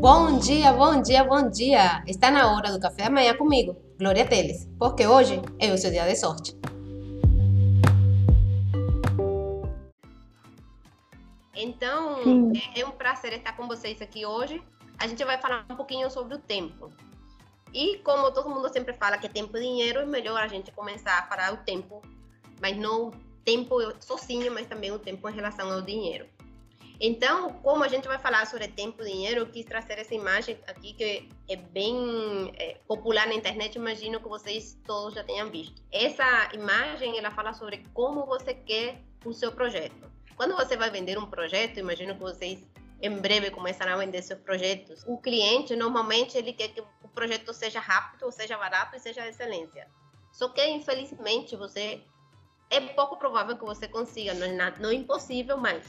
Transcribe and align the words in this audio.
Bom 0.00 0.38
dia, 0.38 0.72
bom 0.72 1.02
dia, 1.02 1.22
bom 1.22 1.50
dia! 1.50 2.02
Está 2.06 2.30
na 2.30 2.50
hora 2.50 2.72
do 2.72 2.80
café 2.80 3.04
da 3.04 3.10
manhã 3.10 3.36
comigo, 3.36 3.76
Glória 3.98 4.26
Teles, 4.26 4.66
porque 4.78 5.06
hoje 5.06 5.42
é 5.58 5.70
o 5.70 5.76
seu 5.76 5.90
dia 5.90 6.06
de 6.06 6.16
sorte. 6.16 6.56
Então, 11.54 12.16
é, 12.74 12.80
é 12.80 12.86
um 12.86 12.92
prazer 12.92 13.34
estar 13.34 13.54
com 13.54 13.68
vocês 13.68 14.00
aqui 14.00 14.24
hoje. 14.24 14.62
A 14.98 15.06
gente 15.06 15.22
vai 15.22 15.36
falar 15.36 15.66
um 15.68 15.76
pouquinho 15.76 16.10
sobre 16.10 16.34
o 16.34 16.38
tempo. 16.38 16.90
E 17.74 17.98
como 17.98 18.32
todo 18.32 18.48
mundo 18.48 18.72
sempre 18.72 18.94
fala 18.94 19.18
que 19.18 19.28
tempo 19.28 19.54
e 19.58 19.60
dinheiro, 19.60 20.00
é 20.00 20.06
melhor 20.06 20.40
a 20.40 20.48
gente 20.48 20.72
começar 20.72 21.18
a 21.18 21.26
falar 21.26 21.52
o 21.52 21.58
tempo, 21.58 22.00
mas 22.58 22.74
não 22.74 23.08
o 23.08 23.10
tempo 23.44 23.76
sozinho, 24.00 24.50
mas 24.50 24.66
também 24.66 24.92
o 24.92 24.98
tempo 24.98 25.28
em 25.28 25.34
relação 25.34 25.70
ao 25.70 25.82
dinheiro. 25.82 26.26
Então, 27.02 27.54
como 27.62 27.82
a 27.82 27.88
gente 27.88 28.06
vai 28.06 28.18
falar 28.18 28.46
sobre 28.46 28.68
tempo 28.68 29.02
e 29.02 29.06
dinheiro, 29.06 29.40
eu 29.40 29.46
quis 29.46 29.64
trazer 29.64 29.98
essa 29.98 30.14
imagem 30.14 30.58
aqui 30.66 30.92
que 30.92 31.28
é 31.48 31.56
bem 31.56 32.52
é, 32.58 32.76
popular 32.86 33.26
na 33.26 33.34
internet, 33.34 33.76
imagino 33.76 34.20
que 34.20 34.28
vocês 34.28 34.78
todos 34.84 35.14
já 35.14 35.24
tenham 35.24 35.48
visto. 35.48 35.82
Essa 35.90 36.50
imagem, 36.52 37.16
ela 37.16 37.30
fala 37.30 37.54
sobre 37.54 37.82
como 37.94 38.26
você 38.26 38.52
quer 38.52 39.00
o 39.24 39.32
seu 39.32 39.50
projeto. 39.50 40.12
Quando 40.36 40.54
você 40.54 40.76
vai 40.76 40.90
vender 40.90 41.18
um 41.18 41.24
projeto, 41.24 41.78
imagino 41.78 42.14
que 42.14 42.20
vocês 42.20 42.68
em 43.00 43.16
breve 43.16 43.50
começarão 43.50 43.94
a 43.94 43.96
vender 43.96 44.20
seus 44.20 44.40
projetos. 44.40 45.02
O 45.06 45.16
cliente, 45.16 45.74
normalmente, 45.74 46.36
ele 46.36 46.52
quer 46.52 46.68
que 46.68 46.82
o 46.82 47.08
projeto 47.14 47.54
seja 47.54 47.80
rápido, 47.80 48.30
seja 48.30 48.58
barato 48.58 48.94
e 48.94 49.00
seja 49.00 49.22
de 49.22 49.28
excelência. 49.30 49.88
Só 50.30 50.50
que, 50.50 50.62
infelizmente, 50.66 51.56
você 51.56 52.02
é 52.68 52.78
pouco 52.78 53.16
provável 53.16 53.56
que 53.56 53.64
você 53.64 53.88
consiga, 53.88 54.34
não 54.34 54.46
é, 54.46 54.52
nada, 54.52 54.76
não 54.80 54.90
é 54.90 54.94
impossível, 54.94 55.56
mas 55.56 55.82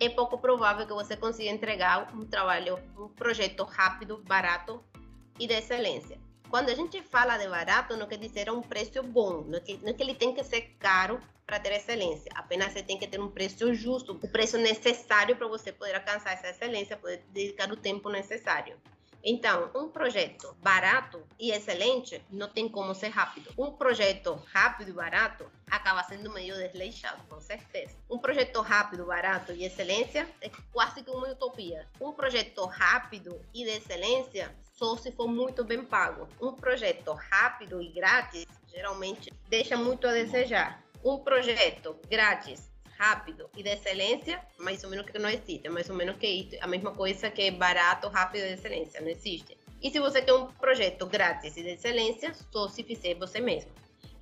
é 0.00 0.08
pouco 0.08 0.38
provável 0.38 0.86
que 0.86 0.92
você 0.92 1.16
consiga 1.16 1.50
entregar 1.50 2.12
um 2.14 2.24
trabalho, 2.26 2.78
um 2.98 3.08
projeto 3.08 3.64
rápido, 3.64 4.22
barato 4.26 4.82
e 5.38 5.46
de 5.46 5.54
excelência. 5.54 6.18
Quando 6.50 6.68
a 6.68 6.74
gente 6.74 7.02
fala 7.02 7.36
de 7.36 7.48
barato, 7.48 7.96
não 7.96 8.06
quer 8.06 8.18
dizer 8.18 8.50
um 8.50 8.60
preço 8.60 9.02
bom, 9.02 9.42
não 9.42 9.58
é 9.58 9.60
que, 9.60 9.76
não 9.78 9.88
é 9.88 9.92
que 9.92 10.02
ele 10.02 10.14
tem 10.14 10.34
que 10.34 10.44
ser 10.44 10.76
caro 10.78 11.20
para 11.46 11.58
ter 11.58 11.72
excelência, 11.72 12.30
apenas 12.34 12.72
você 12.72 12.82
tem 12.82 12.98
que 12.98 13.06
ter 13.06 13.20
um 13.20 13.28
preço 13.28 13.74
justo, 13.74 14.18
o 14.22 14.28
preço 14.28 14.56
necessário 14.56 15.36
para 15.36 15.46
você 15.46 15.72
poder 15.72 15.94
alcançar 15.94 16.32
essa 16.32 16.48
excelência, 16.48 16.96
poder 16.96 17.22
dedicar 17.30 17.70
o 17.70 17.76
tempo 17.76 18.08
necessário. 18.08 18.76
Então, 19.26 19.70
um 19.74 19.88
projeto 19.88 20.54
barato 20.62 21.26
e 21.40 21.50
excelente 21.50 22.22
não 22.30 22.46
tem 22.46 22.68
como 22.68 22.94
ser 22.94 23.08
rápido. 23.08 23.50
Um 23.56 23.72
projeto 23.72 24.34
rápido 24.52 24.90
e 24.90 24.92
barato 24.92 25.50
acaba 25.70 26.02
sendo 26.02 26.30
meio 26.30 26.54
desleixado, 26.56 27.22
com 27.26 27.40
certeza. 27.40 27.96
Um 28.10 28.18
projeto 28.18 28.60
rápido, 28.60 29.06
barato 29.06 29.52
e 29.52 29.64
excelência 29.64 30.28
é 30.42 30.50
quase 30.70 31.02
que 31.02 31.10
uma 31.10 31.30
utopia. 31.30 31.88
Um 31.98 32.12
projeto 32.12 32.66
rápido 32.66 33.40
e 33.54 33.64
de 33.64 33.70
excelência 33.70 34.54
só 34.74 34.94
se 34.94 35.10
for 35.10 35.26
muito 35.26 35.64
bem 35.64 35.82
pago. 35.82 36.28
Um 36.38 36.52
projeto 36.52 37.14
rápido 37.14 37.80
e 37.80 37.88
grátis 37.88 38.44
geralmente 38.66 39.32
deixa 39.48 39.74
muito 39.74 40.06
a 40.06 40.12
desejar. 40.12 40.84
Um 41.02 41.18
projeto 41.18 41.96
grátis 42.10 42.73
rápido 42.98 43.48
e 43.56 43.62
de 43.62 43.70
excelência, 43.70 44.40
mais 44.58 44.82
ou 44.84 44.90
menos 44.90 45.06
que 45.06 45.18
não 45.18 45.28
existe. 45.28 45.68
Mais 45.68 45.88
ou 45.88 45.96
menos 45.96 46.16
que 46.16 46.58
a 46.60 46.66
mesma 46.66 46.92
coisa 46.92 47.30
que 47.30 47.50
barato, 47.50 48.08
rápido 48.08 48.44
e 48.44 48.56
de 48.56 49.00
não 49.00 49.08
existe. 49.08 49.56
E 49.82 49.90
se 49.90 50.00
você 50.00 50.22
tem 50.22 50.34
um 50.34 50.46
projeto 50.46 51.06
grátis 51.06 51.56
e 51.56 51.62
de 51.62 51.70
excelência, 51.70 52.32
só 52.50 52.68
se 52.68 52.82
fizer 52.82 53.14
você 53.14 53.40
mesmo. 53.40 53.70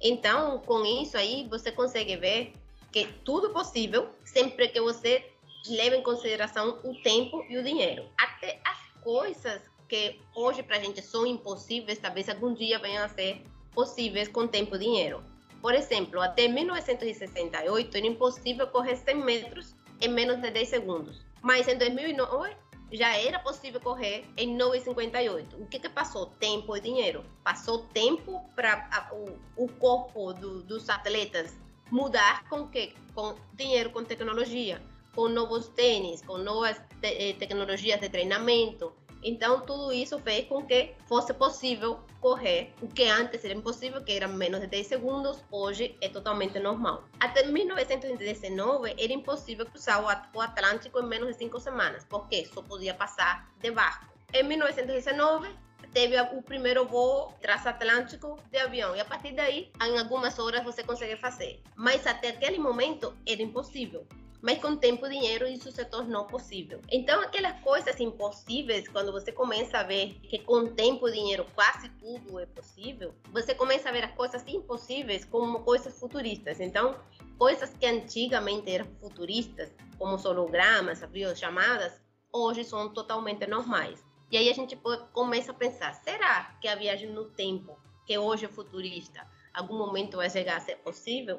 Então, 0.00 0.58
com 0.60 0.84
isso 0.84 1.16
aí, 1.16 1.46
você 1.48 1.70
consegue 1.70 2.16
ver 2.16 2.52
que 2.90 3.06
tudo 3.24 3.50
possível, 3.50 4.10
sempre 4.24 4.68
que 4.68 4.80
você 4.80 5.24
leve 5.68 5.96
em 5.96 6.02
consideração 6.02 6.80
o 6.82 6.94
tempo 7.02 7.44
e 7.48 7.56
o 7.56 7.62
dinheiro. 7.62 8.08
Até 8.18 8.60
as 8.64 8.78
coisas 9.02 9.62
que 9.88 10.18
hoje 10.34 10.62
para 10.62 10.76
a 10.76 10.80
gente 10.80 11.00
são 11.00 11.26
impossíveis, 11.26 11.98
talvez 11.98 12.28
algum 12.28 12.52
dia 12.52 12.78
venham 12.78 13.04
a 13.04 13.08
ser 13.08 13.42
possíveis 13.72 14.28
com 14.28 14.46
tempo 14.46 14.76
e 14.76 14.78
dinheiro. 14.78 15.22
Por 15.62 15.74
exemplo, 15.74 16.20
até 16.20 16.48
1968 16.48 17.96
era 17.96 18.06
impossível 18.06 18.66
correr 18.66 18.96
100 18.96 19.14
metros 19.14 19.76
em 20.00 20.08
menos 20.08 20.42
de 20.42 20.50
10 20.50 20.68
segundos. 20.68 21.24
Mas 21.40 21.68
em 21.68 21.78
2009 21.78 22.56
já 22.90 23.16
era 23.16 23.38
possível 23.38 23.80
correr 23.80 24.24
em 24.36 24.58
9,58. 24.58 25.54
O 25.60 25.66
que, 25.66 25.78
que 25.78 25.88
passou? 25.88 26.26
Tempo 26.26 26.76
e 26.76 26.80
dinheiro. 26.80 27.24
Passou 27.44 27.84
tempo 27.94 28.44
para 28.56 29.08
o, 29.12 29.64
o, 29.64 29.68
corpo 29.68 30.32
do, 30.34 30.62
dos 30.64 30.90
atletas 30.90 31.56
mudar 31.90 32.46
com 32.48 32.66
que? 32.66 32.94
Com 33.14 33.36
dinheiro, 33.54 33.90
com 33.90 34.02
tecnologia, 34.02 34.82
com 35.14 35.28
novos 35.28 35.68
tênis, 35.68 36.22
com 36.22 36.38
novas 36.38 36.76
te, 37.00 37.06
eh, 37.06 37.34
tecnologias 37.34 38.00
de 38.00 38.08
treinamento, 38.08 38.92
então, 39.22 39.60
tudo 39.60 39.92
isso 39.92 40.18
fez 40.18 40.48
com 40.48 40.64
que 40.64 40.94
fosse 41.06 41.32
possível 41.32 42.00
correr 42.20 42.72
o 42.80 42.88
que 42.88 43.04
antes 43.04 43.44
era 43.44 43.54
impossível, 43.54 44.02
que 44.02 44.12
era 44.12 44.26
menos 44.26 44.60
de 44.60 44.66
10 44.66 44.86
segundos, 44.86 45.44
hoje 45.50 45.96
é 46.00 46.08
totalmente 46.08 46.58
normal. 46.58 47.04
Até 47.20 47.46
1919 47.46 48.94
era 48.98 49.12
impossível 49.12 49.66
cruzar 49.66 50.02
o 50.34 50.40
Atlântico 50.40 50.98
em 50.98 51.06
menos 51.06 51.28
de 51.28 51.34
5 51.38 51.60
semanas, 51.60 52.04
porque 52.08 52.44
só 52.46 52.62
podia 52.62 52.94
passar 52.94 53.48
de 53.60 53.70
barco. 53.70 54.06
Em 54.34 54.42
1919, 54.42 55.48
teve 55.92 56.20
o 56.20 56.42
primeiro 56.42 56.86
voo 56.86 57.32
transatlântico 57.40 58.38
de 58.50 58.58
avião 58.58 58.96
e 58.96 59.00
a 59.00 59.04
partir 59.04 59.32
daí, 59.32 59.70
em 59.82 59.98
algumas 59.98 60.38
horas 60.38 60.64
você 60.64 60.82
consegue 60.82 61.16
fazer. 61.16 61.60
Mas 61.76 62.06
até 62.06 62.30
aquele 62.30 62.58
momento 62.58 63.14
era 63.26 63.42
impossível 63.42 64.06
mas 64.42 64.58
com 64.58 64.76
tempo 64.76 65.06
e 65.06 65.10
dinheiro 65.10 65.46
isso 65.46 65.70
se 65.70 65.84
tornou 65.84 66.26
possível. 66.26 66.80
Então, 66.90 67.22
aquelas 67.22 67.58
coisas 67.60 67.98
impossíveis, 68.00 68.88
quando 68.88 69.12
você 69.12 69.30
começa 69.30 69.78
a 69.78 69.84
ver 69.84 70.14
que 70.28 70.40
com 70.40 70.66
tempo 70.66 71.08
e 71.08 71.12
dinheiro 71.12 71.46
quase 71.54 71.88
tudo 71.90 72.40
é 72.40 72.46
possível, 72.46 73.14
você 73.32 73.54
começa 73.54 73.88
a 73.88 73.92
ver 73.92 74.04
as 74.04 74.12
coisas 74.12 74.44
impossíveis 74.48 75.24
como 75.24 75.60
coisas 75.60 75.98
futuristas. 75.98 76.58
Então, 76.58 76.98
coisas 77.38 77.70
que 77.70 77.86
antigamente 77.86 78.70
eram 78.70 78.86
futuristas, 79.00 79.72
como 79.96 80.16
os 80.16 80.24
hologramas, 80.24 81.02
as 81.02 81.10
videochamadas, 81.10 82.02
hoje 82.32 82.64
são 82.64 82.92
totalmente 82.92 83.46
normais. 83.46 84.04
E 84.30 84.36
aí 84.36 84.48
a 84.48 84.54
gente 84.54 84.76
começa 85.12 85.52
a 85.52 85.54
pensar, 85.54 85.94
será 85.94 86.56
que 86.60 86.66
a 86.66 86.74
viagem 86.74 87.10
no 87.10 87.26
tempo, 87.26 87.78
que 88.06 88.16
hoje 88.18 88.46
é 88.46 88.48
futurista, 88.48 89.24
algum 89.54 89.76
momento 89.76 90.16
vai 90.16 90.28
chegar 90.28 90.56
a 90.56 90.60
ser 90.60 90.76
possível? 90.78 91.38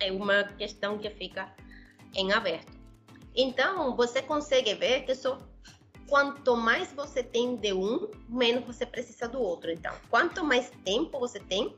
É 0.00 0.10
uma 0.10 0.42
questão 0.42 0.98
que 0.98 1.08
fica 1.10 1.54
em 2.14 2.32
aberto. 2.32 2.72
Então, 3.34 3.96
você 3.96 4.22
consegue 4.22 4.74
ver 4.74 5.04
que 5.04 5.14
só 5.14 5.38
quanto 6.08 6.56
mais 6.56 6.92
você 6.92 7.22
tem 7.22 7.56
de 7.56 7.72
um, 7.72 8.08
menos 8.28 8.64
você 8.64 8.86
precisa 8.86 9.28
do 9.28 9.40
outro. 9.40 9.70
Então, 9.70 9.92
quanto 10.08 10.44
mais 10.44 10.70
tempo 10.84 11.18
você 11.18 11.40
tem, 11.40 11.74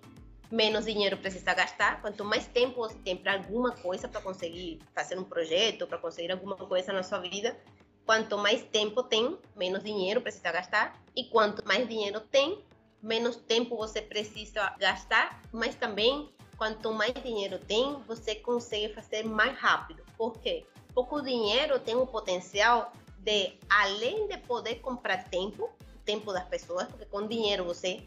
menos 0.50 0.84
dinheiro 0.84 1.16
precisa 1.16 1.54
gastar. 1.54 2.00
Quanto 2.00 2.24
mais 2.24 2.46
tempo 2.46 2.76
você 2.76 2.98
tem 2.98 3.16
para 3.16 3.34
alguma 3.34 3.72
coisa, 3.72 4.08
para 4.08 4.20
conseguir 4.20 4.80
fazer 4.94 5.18
um 5.18 5.24
projeto, 5.24 5.86
para 5.86 5.98
conseguir 5.98 6.32
alguma 6.32 6.56
coisa 6.56 6.92
na 6.92 7.02
sua 7.02 7.18
vida, 7.18 7.56
quanto 8.04 8.36
mais 8.38 8.62
tempo 8.64 9.02
tem, 9.02 9.36
menos 9.56 9.82
dinheiro 9.82 10.20
precisa 10.20 10.52
gastar. 10.52 11.00
E 11.14 11.24
quanto 11.24 11.66
mais 11.66 11.88
dinheiro 11.88 12.20
tem, 12.20 12.62
menos 13.02 13.36
tempo 13.36 13.76
você 13.76 14.02
precisa 14.02 14.74
gastar, 14.78 15.40
mas 15.52 15.74
também 15.74 16.30
quanto 16.56 16.92
mais 16.92 17.14
dinheiro 17.14 17.58
tem, 17.58 17.94
você 18.06 18.34
consegue 18.34 18.92
fazer 18.94 19.24
mais 19.24 19.56
rápido. 19.58 20.02
Por 20.16 20.38
quê? 20.38 20.64
Porque 20.94 21.14
o 21.14 21.20
dinheiro 21.20 21.78
tem 21.78 21.94
o 21.94 22.06
potencial 22.06 22.92
de, 23.18 23.52
além 23.68 24.26
de 24.28 24.38
poder 24.38 24.76
comprar 24.76 25.24
tempo, 25.28 25.70
tempo 26.04 26.32
das 26.32 26.44
pessoas, 26.44 26.86
porque 26.88 27.04
com 27.06 27.26
dinheiro 27.26 27.64
você 27.64 28.02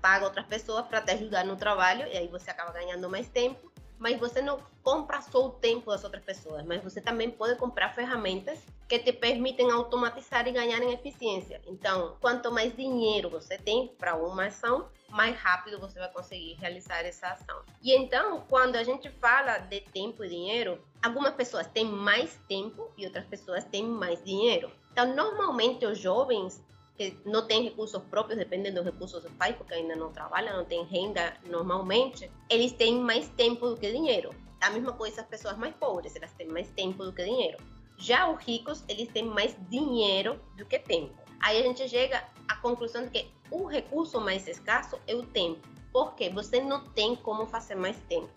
paga 0.00 0.24
outras 0.24 0.46
pessoas 0.46 0.86
para 0.86 1.00
te 1.00 1.12
ajudar 1.12 1.44
no 1.44 1.56
trabalho 1.56 2.06
e 2.06 2.16
aí 2.16 2.28
você 2.28 2.50
acaba 2.50 2.72
ganhando 2.72 3.08
mais 3.10 3.28
tempo 3.28 3.67
mas 3.98 4.18
você 4.18 4.40
não 4.40 4.58
compra 4.82 5.20
só 5.20 5.46
o 5.46 5.50
tempo 5.50 5.90
das 5.90 6.04
outras 6.04 6.22
pessoas, 6.22 6.64
mas 6.64 6.82
você 6.82 7.00
também 7.00 7.30
pode 7.30 7.56
comprar 7.56 7.94
ferramentas 7.94 8.58
que 8.88 8.98
te 8.98 9.12
permitem 9.12 9.70
automatizar 9.70 10.46
e 10.48 10.52
ganhar 10.52 10.82
em 10.82 10.92
eficiência. 10.92 11.60
Então, 11.66 12.16
quanto 12.20 12.50
mais 12.50 12.74
dinheiro 12.74 13.28
você 13.28 13.58
tem 13.58 13.88
para 13.98 14.16
uma 14.16 14.46
ação, 14.46 14.88
mais 15.10 15.36
rápido 15.36 15.78
você 15.78 15.98
vai 15.98 16.10
conseguir 16.10 16.54
realizar 16.54 17.04
essa 17.04 17.28
ação. 17.28 17.62
E 17.82 17.94
então, 17.94 18.44
quando 18.48 18.76
a 18.76 18.82
gente 18.82 19.10
fala 19.10 19.58
de 19.58 19.80
tempo 19.80 20.24
e 20.24 20.28
dinheiro, 20.28 20.78
algumas 21.02 21.34
pessoas 21.34 21.66
têm 21.66 21.84
mais 21.84 22.38
tempo 22.48 22.90
e 22.96 23.04
outras 23.04 23.26
pessoas 23.26 23.64
têm 23.64 23.84
mais 23.84 24.22
dinheiro. 24.24 24.70
Então, 24.92 25.14
normalmente 25.14 25.84
os 25.84 25.98
jovens 25.98 26.62
que 26.98 27.16
não 27.24 27.46
têm 27.46 27.62
recursos 27.62 28.02
próprios, 28.10 28.38
dependem 28.38 28.74
dos 28.74 28.84
recursos 28.84 29.22
dos 29.22 29.32
pais, 29.34 29.54
porque 29.56 29.72
ainda 29.72 29.94
não 29.94 30.12
trabalham, 30.12 30.56
não 30.56 30.64
têm 30.64 30.84
renda 30.84 31.36
normalmente, 31.46 32.28
eles 32.50 32.72
têm 32.72 32.98
mais 32.98 33.28
tempo 33.28 33.68
do 33.68 33.76
que 33.76 33.90
dinheiro. 33.90 34.30
A 34.60 34.70
mesma 34.70 34.92
coisa 34.92 35.20
as 35.20 35.26
pessoas 35.28 35.56
mais 35.56 35.72
pobres, 35.76 36.16
elas 36.16 36.32
têm 36.32 36.48
mais 36.48 36.68
tempo 36.70 37.04
do 37.04 37.12
que 37.12 37.24
dinheiro. 37.24 37.56
Já 37.96 38.28
os 38.28 38.42
ricos, 38.42 38.84
eles 38.88 39.08
têm 39.08 39.24
mais 39.24 39.56
dinheiro 39.70 40.40
do 40.56 40.66
que 40.66 40.78
tempo. 40.80 41.14
Aí 41.40 41.58
a 41.58 41.62
gente 41.62 41.88
chega 41.88 42.24
à 42.48 42.56
conclusão 42.56 43.04
de 43.04 43.10
que 43.10 43.30
o 43.50 43.64
recurso 43.66 44.20
mais 44.20 44.48
escasso 44.48 44.98
é 45.06 45.14
o 45.14 45.22
tempo. 45.22 45.60
Porque 45.92 46.28
você 46.28 46.60
não 46.60 46.84
tem 46.84 47.14
como 47.14 47.46
fazer 47.46 47.76
mais 47.76 47.96
tempo. 48.08 48.28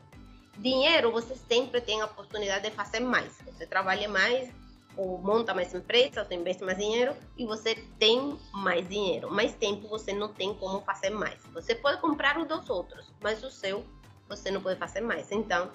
Dinheiro, 0.58 1.12
você 1.12 1.36
sempre 1.36 1.82
tem 1.82 2.02
a 2.02 2.06
oportunidade 2.06 2.70
de 2.70 2.76
fazer 2.76 3.00
mais. 3.00 3.40
Você 3.46 3.66
trabalha 3.66 4.08
mais, 4.08 4.52
ou 4.98 5.18
monta 5.18 5.54
mais 5.54 5.74
empresa, 5.74 6.26
ou 6.30 6.38
investe 6.38 6.64
mais 6.64 6.78
dinheiro 6.78 7.16
e 7.38 7.46
você 7.46 7.76
tem 7.98 8.38
mais 8.54 8.88
dinheiro. 8.88 9.32
Mais 9.32 9.54
tempo 9.56 9.88
você 9.88 10.14
não 10.14 10.34
tem 10.34 10.54
como 10.56 10.82
fazer 10.82 11.10
mais. 11.10 11.42
Você 11.54 11.76
pode 11.76 12.02
comprar 12.02 12.38
o 12.38 12.46
dos 12.46 12.70
outros, 12.70 13.14
mas 13.22 13.44
o 13.44 13.50
seu 13.50 13.86
você 14.28 14.50
não 14.50 14.62
pode 14.62 14.80
fazer 14.80 15.02
mais. 15.02 15.32
Então, 15.32 15.72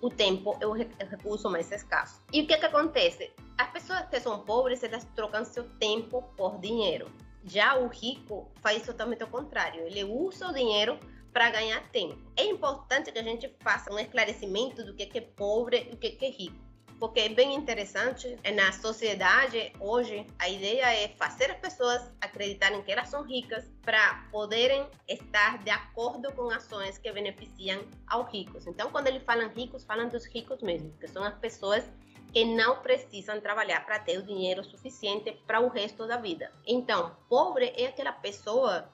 o 0.00 0.08
tempo 0.08 0.56
é 0.60 0.66
o 0.66 0.72
recurso 0.72 1.50
mais 1.50 1.70
escasso. 1.70 2.22
E 2.32 2.40
o 2.40 2.46
que, 2.46 2.56
que 2.56 2.66
acontece? 2.66 3.30
As 3.58 3.70
pessoas 3.70 4.06
que 4.08 4.18
são 4.18 4.38
pobres, 4.40 4.82
elas 4.82 5.06
trocam 5.14 5.44
seu 5.44 5.64
tempo 5.78 6.22
por 6.36 6.58
dinheiro. 6.58 7.10
Já 7.44 7.76
o 7.76 7.88
rico 7.88 8.50
faz 8.62 8.84
totalmente 8.84 9.24
o 9.24 9.26
contrário. 9.26 9.82
Ele 9.86 10.04
usa 10.04 10.48
o 10.48 10.54
dinheiro 10.54 10.98
para 11.32 11.50
ganhar 11.50 11.82
tempo. 11.90 12.18
É 12.36 12.44
importante 12.44 13.12
que 13.12 13.18
a 13.18 13.22
gente 13.22 13.54
faça 13.60 13.92
um 13.92 13.98
esclarecimento 13.98 14.84
do 14.84 14.94
que 14.94 15.10
é 15.16 15.20
pobre 15.20 15.88
e 15.90 15.94
o 15.94 15.96
que 15.98 16.24
é 16.24 16.30
rico 16.30 16.69
porque 17.00 17.20
é 17.20 17.28
bem 17.30 17.54
interessante. 17.54 18.38
É, 18.44 18.52
na 18.52 18.70
sociedade, 18.70 19.72
hoje, 19.80 20.26
a 20.38 20.48
ideia 20.48 21.02
é 21.02 21.08
fazer 21.08 21.50
as 21.50 21.58
pessoas 21.58 22.02
acreditarem 22.20 22.82
que 22.82 22.92
elas 22.92 23.08
são 23.08 23.22
ricas 23.24 23.64
para 23.82 24.28
poderem 24.30 24.86
estar 25.08 25.58
de 25.64 25.70
acordo 25.70 26.30
com 26.32 26.50
ações 26.50 26.98
que 26.98 27.10
beneficiam 27.10 27.82
aos 28.06 28.30
ricos. 28.30 28.66
Então, 28.66 28.90
quando 28.90 29.06
eles 29.06 29.22
falam 29.22 29.48
ricos, 29.48 29.82
falam 29.82 30.08
dos 30.08 30.26
ricos 30.26 30.60
mesmo, 30.62 30.92
que 31.00 31.08
são 31.08 31.24
as 31.24 31.36
pessoas 31.38 31.88
que 32.32 32.44
não 32.44 32.80
precisam 32.82 33.40
trabalhar 33.40 33.84
para 33.84 33.98
ter 33.98 34.18
o 34.18 34.22
dinheiro 34.22 34.62
suficiente 34.62 35.32
para 35.46 35.60
o 35.60 35.68
resto 35.68 36.06
da 36.06 36.18
vida. 36.18 36.52
Então, 36.66 37.16
pobre 37.28 37.72
é 37.76 37.86
aquela 37.86 38.12
pessoa 38.12 38.88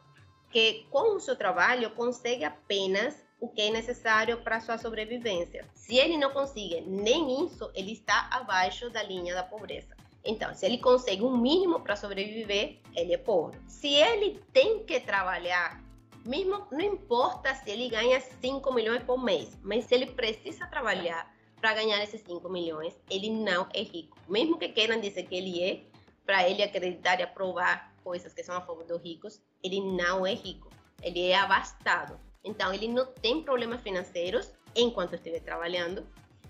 que 0.51 0.87
com 0.91 1.17
o 1.17 1.21
seu 1.21 1.37
trabalho 1.37 1.91
consegue 1.91 2.45
apenas 2.45 3.26
o 3.41 3.49
que 3.49 3.61
é 3.61 3.71
necessário 3.71 4.39
para 4.39 4.61
sua 4.61 4.79
sobrevivência. 4.79 5.65
Se 5.75 5.97
ele 5.97 6.17
não 6.17 6.31
consegue 6.31 6.81
nem 6.81 7.45
isso, 7.45 7.71
ele 7.75 7.93
está 7.93 8.29
abaixo 8.33 8.91
da 8.91 9.03
linha 9.03 9.35
da 9.35 9.43
pobreza. 9.43 9.97
Então, 10.25 10.53
se 10.55 10.67
ele 10.67 10.79
consegue 10.79 11.23
um 11.23 11.37
mínimo 11.37 11.81
para 11.81 11.95
sobreviver, 11.95 12.79
ele 12.95 13.15
é 13.15 13.19
pobre. 13.19 13.59
Se 13.69 13.89
ele 13.89 14.41
tem 14.53 14.85
que 14.85 14.99
trabalhar, 14.99 15.81
mesmo 16.25 16.67
não 16.73 16.81
importa 16.81 17.55
se 17.55 17.71
ele 17.71 17.89
ganha 17.89 18.21
5 18.21 18.75
milhões 18.75 19.05
por 19.05 19.23
mês, 19.23 19.57
mas 19.63 19.85
se 19.85 19.95
ele 19.95 20.07
precisa 20.07 20.67
trabalhar 20.67 21.33
para 21.61 21.75
ganhar 21.75 22.03
esses 22.03 22.21
5 22.23 22.49
milhões, 22.49 22.99
ele 23.09 23.31
não 23.31 23.69
é 23.73 23.83
rico. 23.83 24.19
Mesmo 24.29 24.59
que 24.59 24.69
queiram 24.69 25.01
dizer 25.01 25.23
que 25.25 25.35
ele 25.37 25.63
é, 25.63 25.83
para 26.25 26.49
ele 26.49 26.63
acreditar 26.63 27.21
e 27.21 27.23
aprovar 27.23 27.95
coisas 28.03 28.35
que 28.35 28.43
são 28.43 28.57
a 28.57 28.61
favor 28.61 28.85
dos 28.85 29.01
ricos, 29.01 29.41
ele 29.63 29.81
não 29.81 30.27
é 30.27 30.35
rico. 30.35 30.69
Ele 31.01 31.29
é 31.29 31.37
abastado. 31.37 32.19
Então, 32.47 32.73
ele 32.73 32.89
não 32.89 33.05
tem 33.05 33.43
problemas 33.43 33.83
financeiros 33.83 34.51
enquanto 34.75 35.15
estiver 35.15 35.41
trabalhando, 35.41 36.07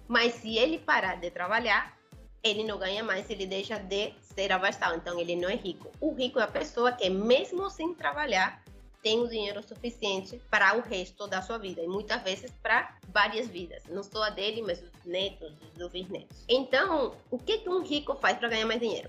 mas 0.07 0.35
se 0.35 0.57
ele 0.57 0.79
parar 0.79 1.17
de 1.17 1.31
trabalhar, 1.31 1.97
ele 2.45 2.63
não 2.63 2.79
ganha 2.79 3.03
mais, 3.03 3.29
ele 3.31 3.47
deixa 3.47 3.79
de 3.79 4.13
ser 4.21 4.53
abastado. 4.53 4.95
Então, 4.97 5.19
ele 5.19 5.35
não 5.35 5.49
é 5.49 5.57
rico. 5.57 5.91
O 6.01 6.13
rico 6.13 6.39
é 6.39 6.43
a 6.43 6.49
pessoa 6.49 6.93
que, 6.93 7.09
mesmo 7.09 7.69
sem 7.71 7.95
trabalhar, 7.95 8.63
tem 9.03 9.21
o 9.21 9.29
dinheiro 9.29 9.63
suficiente 9.63 10.41
para 10.51 10.77
o 10.77 10.81
resto 10.81 11.27
da 11.27 11.41
sua 11.41 11.59
vida 11.59 11.81
e 11.81 11.87
muitas 11.87 12.21
vezes 12.23 12.51
para 12.63 12.97
várias 13.09 13.47
vidas, 13.47 13.85
não 13.89 14.03
só 14.03 14.25
a 14.25 14.31
dele, 14.31 14.63
mas 14.63 14.83
os 14.83 14.91
netos, 15.05 15.53
os 15.81 15.93
bisnetos. 15.93 16.45
Então, 16.49 17.15
o 17.31 17.39
que, 17.39 17.59
que 17.59 17.69
um 17.69 17.83
rico 17.83 18.17
faz 18.17 18.37
para 18.37 18.49
ganhar 18.49 18.67
mais 18.67 18.81
dinheiro? 18.81 19.09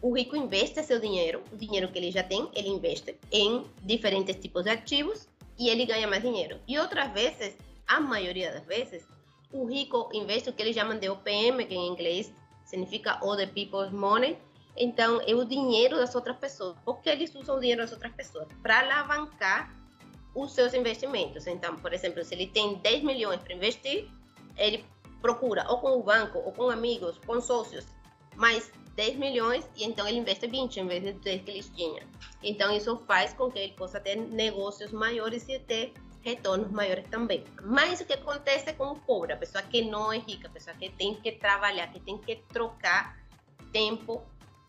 O 0.00 0.16
rico 0.16 0.34
investe 0.34 0.82
seu 0.82 0.98
dinheiro, 0.98 1.42
o 1.52 1.56
dinheiro 1.56 1.90
que 1.90 1.98
ele 1.98 2.10
já 2.10 2.22
tem, 2.22 2.50
ele 2.54 2.68
investe 2.68 3.18
em 3.30 3.64
diferentes 3.82 4.36
tipos 4.36 4.64
de 4.64 4.70
ativos 4.70 5.28
e 5.58 5.68
ele 5.68 5.86
ganha 5.86 6.06
mais 6.06 6.22
dinheiro. 6.22 6.60
E 6.66 6.78
outras 6.78 7.12
vezes, 7.12 7.56
a 7.86 8.00
maioria 8.00 8.52
das 8.52 8.64
vezes, 8.64 9.06
o 9.52 9.64
rico 9.64 10.08
investe 10.12 10.50
o 10.50 10.52
que 10.52 10.62
eles 10.62 10.74
chamam 10.74 10.98
de 10.98 11.08
OPM, 11.08 11.64
que 11.66 11.74
em 11.74 11.88
inglês 11.88 12.32
significa 12.64 13.24
Other 13.24 13.52
People's 13.52 13.92
Money. 13.92 14.36
Então, 14.76 15.20
é 15.26 15.34
o 15.34 15.44
dinheiro 15.44 15.96
das 15.96 16.14
outras 16.14 16.36
pessoas. 16.36 16.76
Por 16.84 17.00
que 17.00 17.08
eles 17.08 17.34
usam 17.34 17.56
o 17.56 17.60
dinheiro 17.60 17.82
das 17.82 17.92
outras 17.92 18.12
pessoas? 18.12 18.48
Para 18.62 18.80
alavancar 18.80 19.72
os 20.34 20.52
seus 20.52 20.74
investimentos. 20.74 21.46
Então, 21.46 21.76
por 21.76 21.92
exemplo, 21.92 22.24
se 22.24 22.34
ele 22.34 22.48
tem 22.48 22.74
10 22.76 23.04
milhões 23.04 23.40
para 23.40 23.54
investir, 23.54 24.10
ele 24.56 24.84
procura 25.22 25.64
ou 25.70 25.78
com 25.78 25.96
o 25.98 26.02
banco, 26.02 26.38
ou 26.38 26.52
com 26.52 26.68
amigos, 26.68 27.18
com 27.24 27.40
sócios, 27.40 27.86
mais 28.36 28.72
10 28.94 29.16
milhões 29.16 29.68
e 29.76 29.84
então 29.84 30.06
ele 30.06 30.18
investe 30.18 30.46
20 30.46 30.76
em 30.78 30.86
vez 30.86 31.02
de 31.02 31.12
10 31.12 31.42
que 31.42 31.50
eles 31.50 31.68
tinham. 31.70 32.06
Então 32.42 32.74
isso 32.74 32.96
faz 33.06 33.32
com 33.32 33.50
que 33.50 33.58
ele 33.58 33.72
possa 33.72 34.00
ter 34.00 34.16
negócios 34.16 34.92
maiores 34.92 35.48
e 35.48 35.58
ter 35.58 35.92
retornos 36.22 36.70
maiores 36.70 37.04
também. 37.10 37.44
Mas 37.62 38.00
o 38.00 38.04
que 38.04 38.14
acontece 38.14 38.72
com 38.72 38.92
o 38.92 38.98
pobre, 39.00 39.32
a 39.32 39.36
pessoa 39.36 39.62
que 39.62 39.82
não 39.82 40.12
é 40.12 40.18
rica, 40.18 40.48
a 40.48 40.50
pessoa 40.50 40.74
que 40.76 40.90
tem 40.90 41.14
que 41.14 41.32
trabalhar, 41.32 41.88
que 41.88 42.00
tem 42.00 42.18
que 42.18 42.36
trocar 42.52 43.18
tempo 43.72 44.22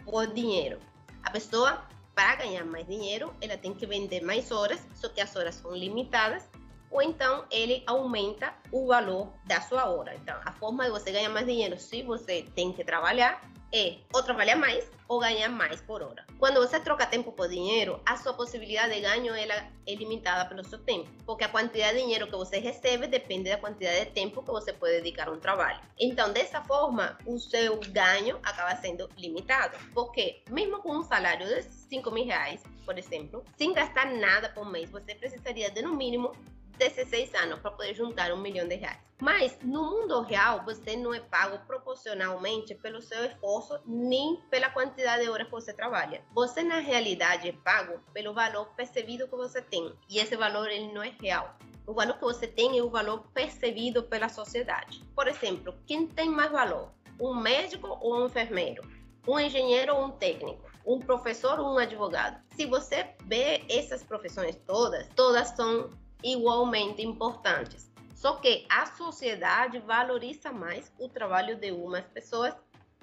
por 0.03 0.27
dinheiro. 0.27 0.79
A 1.23 1.31
pessoa, 1.31 1.87
para 2.13 2.35
ganhar 2.35 2.65
mais 2.65 2.85
dinheiro, 2.85 3.33
ela 3.41 3.57
tem 3.57 3.73
que 3.73 3.85
vender 3.85 4.21
mais 4.21 4.51
horas, 4.51 4.85
só 4.93 5.07
que 5.07 5.21
as 5.21 5.35
horas 5.35 5.55
são 5.55 5.73
limitadas, 5.75 6.47
ou 6.91 7.01
então 7.01 7.45
ele 7.49 7.83
aumenta 7.87 8.53
o 8.71 8.87
valor 8.87 9.33
da 9.45 9.61
sua 9.61 9.89
hora. 9.89 10.15
Então, 10.15 10.37
a 10.43 10.51
forma 10.51 10.85
de 10.85 10.91
você 10.91 11.11
ganhar 11.11 11.29
mais 11.29 11.45
dinheiro, 11.45 11.79
se 11.79 12.03
você 12.03 12.45
tem 12.53 12.71
que 12.71 12.83
trabalhar, 12.83 13.41
é 13.75 13.97
ou 14.13 14.23
trabalhar 14.23 14.55
mais 14.55 14.89
ou 15.07 15.19
ganhar 15.19 15.49
mais 15.49 15.81
por 15.81 16.01
hora. 16.01 16.25
Quando 16.39 16.59
você 16.59 16.79
troca 16.79 17.05
tempo 17.05 17.31
por 17.31 17.47
dinheiro, 17.49 17.99
a 18.05 18.15
sua 18.17 18.33
possibilidade 18.33 18.95
de 18.95 19.01
ganho 19.01 19.35
ela 19.35 19.67
é 19.85 19.93
limitada 19.93 20.45
pelo 20.45 20.63
seu 20.63 20.79
tempo, 20.79 21.09
porque 21.25 21.43
a 21.43 21.49
quantidade 21.49 21.97
de 21.97 22.03
dinheiro 22.03 22.25
que 22.25 22.35
você 22.35 22.57
recebe 22.57 23.05
depende 23.05 23.49
da 23.49 23.57
quantidade 23.57 24.05
de 24.05 24.11
tempo 24.11 24.41
que 24.41 24.49
você 24.49 24.73
pode 24.73 24.93
dedicar 24.93 25.27
a 25.27 25.31
um 25.31 25.39
trabalho. 25.39 25.79
Então, 25.99 26.31
dessa 26.31 26.61
forma, 26.61 27.17
o 27.25 27.37
seu 27.37 27.79
ganho 27.89 28.39
acaba 28.43 28.75
sendo 28.77 29.09
limitado, 29.17 29.77
porque 29.93 30.41
mesmo 30.49 30.81
com 30.81 30.97
um 30.97 31.03
salário 31.03 31.45
de 31.45 31.63
5 31.63 32.09
mil 32.11 32.25
reais, 32.25 32.63
por 32.85 32.97
exemplo, 32.97 33.43
sem 33.57 33.73
gastar 33.73 34.05
nada 34.05 34.49
por 34.49 34.69
mês, 34.69 34.89
você 34.89 35.13
precisaria 35.13 35.69
de 35.69 35.81
no 35.81 35.95
mínimo 35.95 36.31
16 36.77 37.33
anos 37.35 37.59
para 37.59 37.71
poder 37.71 37.93
juntar 37.93 38.31
um 38.31 38.37
milhão 38.37 38.67
de 38.67 38.75
reais. 38.75 39.05
Mas 39.21 39.57
no 39.61 39.83
mundo 39.83 40.21
real, 40.21 40.65
você 40.65 40.97
não 40.97 41.13
é 41.13 41.21
pago 41.21 41.57
proporcionalmente 41.65 42.75
pelo 42.75 43.01
seu 43.01 43.25
esforço 43.25 43.79
nem 43.85 44.41
pela 44.49 44.69
quantidade 44.69 45.23
de 45.23 45.29
horas 45.29 45.47
que 45.47 45.53
você 45.53 45.73
trabalha. 45.73 46.21
Você 46.33 46.63
na 46.63 46.79
realidade 46.79 47.47
é 47.47 47.53
pago 47.53 47.99
pelo 48.13 48.33
valor 48.33 48.67
percebido 48.75 49.27
que 49.27 49.35
você 49.35 49.61
tem. 49.61 49.93
E 50.09 50.19
esse 50.19 50.35
valor 50.35 50.69
ele 50.69 50.91
não 50.91 51.01
é 51.01 51.15
real. 51.21 51.57
O 51.87 51.93
valor 51.93 52.15
que 52.15 52.23
você 52.23 52.45
tem 52.45 52.77
é 52.77 52.83
o 52.83 52.89
valor 52.89 53.25
percebido 53.33 54.03
pela 54.03 54.27
sociedade. 54.27 55.01
Por 55.15 55.27
exemplo, 55.27 55.73
quem 55.87 56.07
tem 56.07 56.29
mais 56.29 56.51
valor? 56.51 56.91
Um 57.21 57.33
médico 57.35 57.87
ou 58.01 58.21
um 58.21 58.25
enfermeiro? 58.25 58.83
Um 59.25 59.39
engenheiro 59.39 59.95
ou 59.95 60.05
um 60.05 60.11
técnico? 60.11 60.69
Um 60.85 60.99
professor 60.99 61.59
ou 61.59 61.73
um 61.73 61.77
advogado? 61.77 62.41
Se 62.51 62.65
você 62.65 63.15
vê 63.25 63.63
essas 63.69 64.03
profissões 64.03 64.55
todas, 64.67 65.07
todas 65.15 65.47
são 65.49 65.89
igualmente 66.23 67.01
importantes. 67.01 67.91
Só 68.15 68.37
que 68.37 68.65
a 68.69 68.85
sociedade 68.85 69.79
valoriza 69.79 70.51
mais 70.51 70.91
o 70.97 71.07
trabalho 71.09 71.57
de 71.57 71.71
umas 71.71 72.05
pessoas 72.05 72.55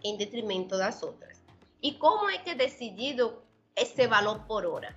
em 0.02 0.16
detrimento 0.16 0.76
das 0.76 1.02
outras. 1.02 1.42
E 1.82 1.92
como 1.92 2.28
é 2.30 2.38
que 2.38 2.50
é 2.50 2.54
decidido 2.54 3.42
esse 3.76 4.06
valor 4.06 4.40
por 4.46 4.64
hora? 4.64 4.96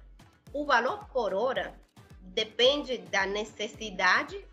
O 0.53 0.65
valor 0.65 1.05
por 1.09 1.33
hora 1.33 1.79
depende 2.21 2.97
da 2.97 3.25
necessidade 3.25 4.45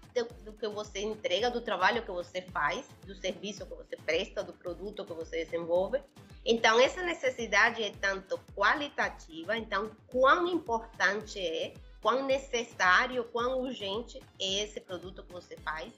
do, 0.44 0.52
que 0.52 0.68
você 0.68 1.00
entrega, 1.00 1.50
do 1.50 1.60
trabalho 1.60 2.02
que 2.02 2.10
você 2.10 2.42
faz, 2.42 2.86
do 3.06 3.14
serviço 3.14 3.64
que 3.66 3.74
você 3.74 3.96
presta, 3.96 4.42
do 4.42 4.52
produto 4.52 5.04
que 5.04 5.12
você 5.12 5.44
desenvolve. 5.44 6.02
Então, 6.44 6.78
essa 6.80 7.02
necessidade 7.02 7.82
é 7.82 7.92
tanto 8.00 8.38
qualitativa, 8.54 9.56
então, 9.56 9.90
quão 10.08 10.48
importante 10.48 11.38
é 11.38 11.72
quão 12.02 12.26
necessário, 12.26 13.24
quão 13.32 13.60
urgente 13.60 14.20
é 14.38 14.64
esse 14.64 14.80
produto 14.80 15.22
que 15.22 15.32
você 15.32 15.56
faz. 15.58 15.94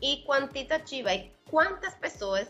E 0.00 0.22
quantitativa 0.24 1.12
é 1.12 1.30
quantas 1.50 1.94
pessoas 1.94 2.48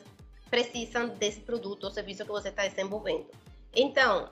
precisam 0.50 1.08
desse 1.08 1.40
produto 1.40 1.84
ou 1.84 1.90
serviço 1.90 2.24
que 2.24 2.30
você 2.30 2.48
está 2.48 2.66
desenvolvendo. 2.66 3.26
Então, 3.74 4.30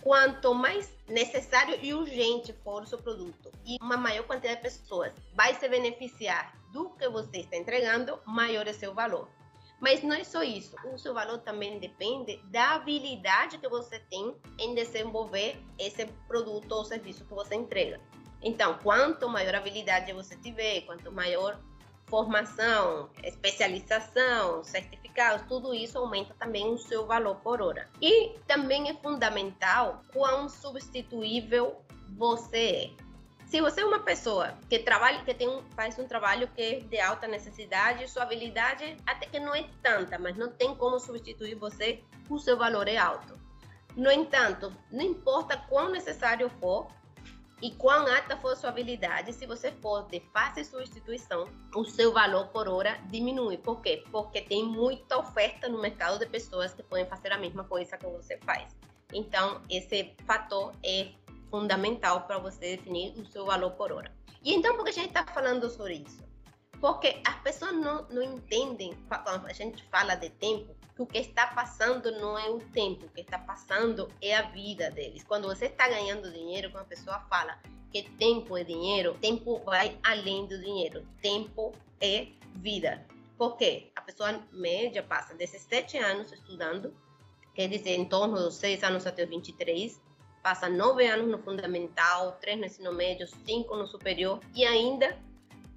quanto 0.00 0.54
mais 0.54 0.90
necessário 1.08 1.78
e 1.82 1.92
urgente 1.92 2.52
for 2.64 2.82
o 2.82 2.86
seu 2.86 2.98
produto 2.98 3.50
e 3.66 3.76
uma 3.82 3.96
maior 3.96 4.24
quantidade 4.24 4.56
de 4.56 4.62
pessoas 4.62 5.12
vai 5.34 5.54
se 5.54 5.68
beneficiar 5.68 6.56
do 6.72 6.90
que 6.90 7.08
você 7.08 7.38
está 7.38 7.56
entregando, 7.56 8.18
maior 8.24 8.66
é 8.66 8.72
seu 8.72 8.94
valor. 8.94 9.28
Mas 9.80 10.02
não 10.02 10.16
é 10.16 10.24
só 10.24 10.42
isso. 10.42 10.74
O 10.92 10.98
seu 10.98 11.14
valor 11.14 11.38
também 11.38 11.78
depende 11.78 12.36
da 12.46 12.74
habilidade 12.74 13.58
que 13.58 13.68
você 13.68 13.98
tem 14.10 14.34
em 14.58 14.74
desenvolver 14.74 15.62
esse 15.78 16.06
produto 16.26 16.72
ou 16.72 16.84
serviço 16.84 17.24
que 17.24 17.34
você 17.34 17.54
entrega. 17.54 18.00
Então, 18.42 18.78
quanto 18.82 19.28
maior 19.28 19.54
habilidade 19.54 20.12
você 20.12 20.36
tiver, 20.36 20.82
quanto 20.82 21.12
maior 21.12 21.58
formação, 22.06 23.10
especialização, 23.22 24.64
certificados, 24.64 25.46
tudo 25.46 25.74
isso 25.74 25.98
aumenta 25.98 26.34
também 26.38 26.72
o 26.72 26.78
seu 26.78 27.06
valor 27.06 27.36
por 27.36 27.60
hora. 27.60 27.88
E 28.00 28.38
também 28.46 28.88
é 28.88 28.94
fundamental 28.94 30.02
quão 30.12 30.48
substituível 30.48 31.76
você 32.16 32.94
é. 32.96 33.07
Se 33.48 33.62
você 33.62 33.80
é 33.80 33.84
uma 33.84 34.00
pessoa 34.00 34.52
que 34.68 34.78
trabalha, 34.80 35.24
que 35.24 35.32
tem 35.32 35.48
um, 35.48 35.62
faz 35.70 35.98
um 35.98 36.06
trabalho 36.06 36.48
que 36.48 36.60
é 36.60 36.80
de 36.80 37.00
alta 37.00 37.26
necessidade, 37.26 38.06
sua 38.06 38.24
habilidade 38.24 38.94
até 39.06 39.26
que 39.26 39.40
não 39.40 39.54
é 39.54 39.64
tanta, 39.82 40.18
mas 40.18 40.36
não 40.36 40.50
tem 40.50 40.74
como 40.74 41.00
substituir 41.00 41.54
você, 41.54 42.04
o 42.28 42.38
seu 42.38 42.58
valor 42.58 42.86
é 42.86 42.98
alto. 42.98 43.38
No 43.96 44.12
entanto, 44.12 44.70
não 44.92 45.02
importa 45.02 45.56
quão 45.56 45.90
necessário 45.90 46.50
for, 46.60 46.88
e 47.62 47.72
quão 47.72 48.06
alta 48.06 48.36
for 48.36 48.54
sua 48.54 48.68
habilidade, 48.68 49.32
se 49.32 49.46
você 49.46 49.72
for 49.72 50.06
de 50.08 50.20
fácil 50.32 50.64
substituição, 50.64 51.48
o 51.74 51.84
seu 51.84 52.12
valor 52.12 52.48
por 52.48 52.68
hora 52.68 53.00
diminui. 53.06 53.56
Por 53.56 53.80
quê? 53.80 54.04
Porque 54.12 54.42
tem 54.42 54.64
muita 54.64 55.18
oferta 55.18 55.68
no 55.68 55.80
mercado 55.80 56.18
de 56.18 56.26
pessoas 56.26 56.72
que 56.72 56.82
podem 56.82 57.06
fazer 57.06 57.32
a 57.32 57.38
mesma 57.38 57.64
coisa 57.64 57.96
que 57.96 58.06
você 58.06 58.36
faz. 58.38 58.76
Então, 59.12 59.62
esse 59.68 60.14
fator 60.26 60.72
é 60.84 61.08
fundamental 61.50 62.22
para 62.22 62.38
você 62.38 62.76
definir 62.76 63.12
o 63.18 63.26
seu 63.26 63.44
valor 63.44 63.72
por 63.72 63.92
hora. 63.92 64.12
E 64.42 64.54
então, 64.54 64.76
por 64.76 64.84
que 64.84 64.90
a 64.90 64.94
gente 64.94 65.08
está 65.08 65.24
falando 65.26 65.68
sobre 65.68 66.04
isso? 66.06 66.26
Porque 66.80 67.20
as 67.24 67.36
pessoas 67.42 67.72
não, 67.72 68.06
não 68.08 68.22
entendem, 68.22 68.94
quando 69.08 69.46
a 69.46 69.52
gente 69.52 69.82
fala 69.84 70.14
de 70.14 70.30
tempo, 70.30 70.76
que 70.94 71.02
o 71.02 71.06
que 71.06 71.18
está 71.18 71.48
passando 71.48 72.10
não 72.12 72.38
é 72.38 72.48
o 72.48 72.58
tempo, 72.58 73.06
o 73.06 73.08
que 73.08 73.20
está 73.20 73.38
passando 73.38 74.08
é 74.22 74.36
a 74.36 74.42
vida 74.42 74.90
deles. 74.90 75.24
Quando 75.24 75.48
você 75.48 75.66
está 75.66 75.88
ganhando 75.88 76.32
dinheiro, 76.32 76.70
quando 76.70 76.84
a 76.84 76.88
pessoa 76.88 77.20
fala 77.28 77.58
que 77.90 78.02
tempo 78.02 78.56
é 78.56 78.64
dinheiro, 78.64 79.14
tempo 79.20 79.60
vai 79.64 79.98
além 80.02 80.46
do 80.46 80.58
dinheiro. 80.58 81.06
Tempo 81.22 81.72
é 82.00 82.28
vida. 82.56 83.06
Por 83.36 83.56
quê? 83.56 83.90
A 83.94 84.00
pessoa 84.00 84.40
média 84.52 85.02
passa 85.02 85.34
17 85.34 85.98
anos 85.98 86.32
estudando, 86.32 86.94
quer 87.54 87.68
dizer, 87.68 87.96
em 87.96 88.04
torno 88.04 88.36
dos 88.36 88.56
6 88.56 88.82
anos 88.82 89.06
até 89.06 89.24
os 89.24 89.30
23, 89.30 90.00
passa 90.48 90.66
9 90.66 91.06
anos 91.06 91.28
no 91.28 91.36
fundamental, 91.36 92.38
3 92.40 92.58
no 92.58 92.64
ensino 92.64 92.90
médio, 92.90 93.26
5 93.26 93.76
no 93.76 93.86
superior 93.86 94.40
e 94.54 94.64
ainda 94.64 95.14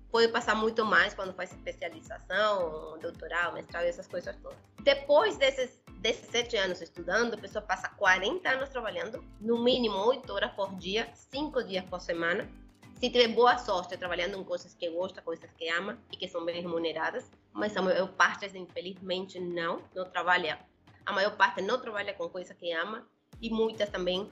pode 0.09 0.29
passar 0.29 0.55
muito 0.55 0.85
mais 0.85 1.13
quando 1.13 1.33
faz 1.33 1.51
especialização, 1.51 2.97
doutorado, 3.01 3.55
mestrado, 3.55 3.83
essas 3.83 4.07
coisas 4.07 4.33
todas. 4.37 4.57
Depois 4.81 5.35
desses 5.35 5.83
17 5.97 6.55
anos 6.55 6.81
estudando, 6.81 7.33
a 7.33 7.37
pessoa 7.37 7.61
passa 7.61 7.89
40 7.89 8.49
anos 8.49 8.69
trabalhando, 8.69 9.21
no 9.41 9.61
mínimo 9.61 9.97
8 9.97 10.31
horas 10.31 10.51
por 10.53 10.73
dia, 10.75 11.09
5 11.13 11.65
dias 11.65 11.83
por 11.83 11.99
semana. 11.99 12.49
Se 12.93 13.09
tiver 13.09 13.27
boa 13.27 13.57
sorte 13.57 13.97
trabalhando 13.97 14.37
em 14.37 14.43
coisas 14.45 14.73
que 14.73 14.89
gosta, 14.89 15.21
coisas 15.21 15.51
que 15.57 15.67
ama 15.67 15.99
e 16.13 16.15
que 16.15 16.29
são 16.29 16.45
bem 16.45 16.61
remuneradas, 16.61 17.29
mas 17.51 17.75
a 17.75 17.81
maior 17.81 18.07
parte, 18.13 18.45
infelizmente, 18.57 19.37
não, 19.37 19.81
não 19.93 20.05
trabalha. 20.05 20.59
A 21.05 21.11
maior 21.11 21.35
parte 21.35 21.61
não 21.61 21.77
trabalha 21.77 22.13
com 22.13 22.29
coisas 22.29 22.55
que 22.55 22.71
ama 22.71 23.05
e 23.41 23.49
muitas 23.49 23.89
também 23.89 24.31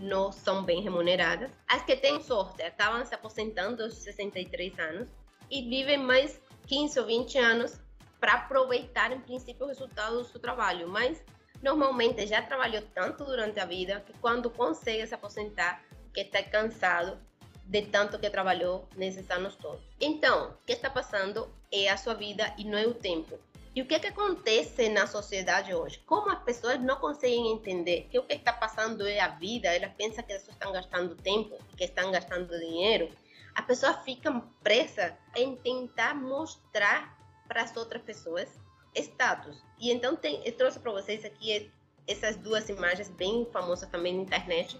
não 0.00 0.32
são 0.32 0.62
bem 0.64 0.82
remuneradas. 0.82 1.50
As 1.68 1.82
que 1.82 1.96
têm 1.96 2.20
sorte 2.20 2.62
acabam 2.62 3.04
se 3.04 3.14
aposentando 3.14 3.82
aos 3.82 3.94
63 3.94 4.78
anos 4.78 5.08
e 5.50 5.62
vivem 5.62 5.98
mais 5.98 6.40
15 6.66 7.00
ou 7.00 7.06
20 7.06 7.38
anos 7.38 7.80
para 8.20 8.34
aproveitar, 8.34 9.12
em 9.12 9.20
princípio, 9.20 9.64
o 9.64 9.68
resultado 9.68 10.18
do 10.18 10.24
seu 10.24 10.40
trabalho. 10.40 10.88
Mas, 10.88 11.22
normalmente, 11.62 12.26
já 12.26 12.42
trabalhou 12.42 12.82
tanto 12.94 13.24
durante 13.24 13.60
a 13.60 13.66
vida 13.66 14.00
que 14.00 14.12
quando 14.18 14.50
consegue 14.50 15.06
se 15.06 15.14
aposentar, 15.14 15.82
que 16.12 16.20
está 16.20 16.42
cansado 16.42 17.18
de 17.66 17.82
tanto 17.82 18.18
que 18.18 18.28
trabalhou 18.30 18.88
nesses 18.96 19.30
anos 19.30 19.56
todos. 19.56 19.80
Então, 20.00 20.50
o 20.50 20.66
que 20.66 20.72
está 20.72 20.90
passando 20.90 21.48
é 21.72 21.88
a 21.88 21.96
sua 21.96 22.14
vida 22.14 22.54
e 22.58 22.64
não 22.64 22.78
é 22.78 22.86
o 22.86 22.94
tempo. 22.94 23.38
E 23.74 23.82
o 23.82 23.86
que, 23.86 23.94
é 23.94 23.98
que 23.98 24.06
acontece 24.06 24.88
na 24.88 25.04
sociedade 25.04 25.74
hoje? 25.74 26.00
Como 26.06 26.30
as 26.30 26.40
pessoas 26.44 26.80
não 26.80 26.96
conseguem 26.96 27.50
entender 27.50 28.06
que 28.08 28.18
o 28.18 28.22
que 28.22 28.34
está 28.34 28.52
passando 28.52 29.04
é 29.04 29.18
a 29.18 29.28
vida, 29.28 29.66
elas 29.66 29.92
pensam 29.94 30.22
que 30.22 30.32
elas 30.32 30.46
estão 30.48 30.72
gastando 30.72 31.16
tempo, 31.16 31.58
que 31.76 31.82
estão 31.82 32.12
gastando 32.12 32.56
dinheiro, 32.56 33.10
a 33.52 33.62
pessoa 33.62 33.94
fica 33.94 34.30
presa 34.62 35.16
em 35.34 35.56
tentar 35.56 36.14
mostrar 36.14 37.18
para 37.48 37.62
as 37.62 37.76
outras 37.76 38.00
pessoas 38.02 38.48
status. 38.94 39.60
E 39.80 39.90
então 39.90 40.14
tem, 40.14 40.40
eu 40.46 40.56
trouxe 40.56 40.78
para 40.78 40.92
vocês 40.92 41.24
aqui 41.24 41.68
essas 42.06 42.36
duas 42.36 42.68
imagens 42.68 43.08
bem 43.08 43.44
famosas 43.52 43.88
também 43.88 44.14
na 44.14 44.22
internet. 44.22 44.78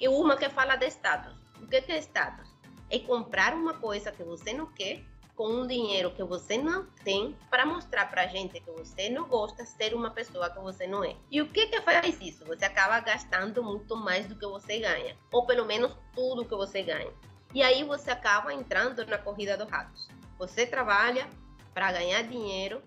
E 0.00 0.08
uma 0.08 0.36
que 0.36 0.48
fala 0.50 0.74
de 0.74 0.86
status. 0.88 1.32
O 1.60 1.66
que 1.68 1.76
é 1.76 1.98
status? 1.98 2.48
É 2.90 2.98
comprar 2.98 3.54
uma 3.54 3.74
coisa 3.74 4.10
que 4.10 4.24
você 4.24 4.52
não 4.52 4.66
quer 4.66 5.04
com 5.34 5.48
um 5.48 5.66
dinheiro 5.66 6.10
que 6.10 6.22
você 6.22 6.58
não 6.58 6.86
tem 7.04 7.36
para 7.50 7.64
mostrar 7.64 8.10
para 8.10 8.22
a 8.22 8.26
gente 8.26 8.60
que 8.60 8.70
você 8.70 9.08
não 9.08 9.26
gosta 9.26 9.64
ser 9.64 9.94
uma 9.94 10.10
pessoa 10.10 10.50
que 10.50 10.60
você 10.60 10.86
não 10.86 11.02
é. 11.02 11.16
E 11.30 11.40
o 11.40 11.48
que 11.48 11.66
que 11.66 11.80
faz 11.80 12.20
isso? 12.20 12.44
Você 12.44 12.64
acaba 12.64 13.00
gastando 13.00 13.62
muito 13.62 13.96
mais 13.96 14.26
do 14.26 14.36
que 14.36 14.46
você 14.46 14.78
ganha, 14.78 15.16
ou 15.32 15.46
pelo 15.46 15.64
menos 15.64 15.96
tudo 16.14 16.44
que 16.44 16.54
você 16.54 16.82
ganha. 16.82 17.12
E 17.54 17.62
aí 17.62 17.84
você 17.84 18.10
acaba 18.10 18.52
entrando 18.52 19.04
na 19.06 19.18
corrida 19.18 19.56
dos 19.56 19.68
ratos. 19.68 20.08
Você 20.38 20.66
trabalha 20.66 21.28
para 21.74 21.92
ganhar 21.92 22.22
dinheiro 22.22 22.82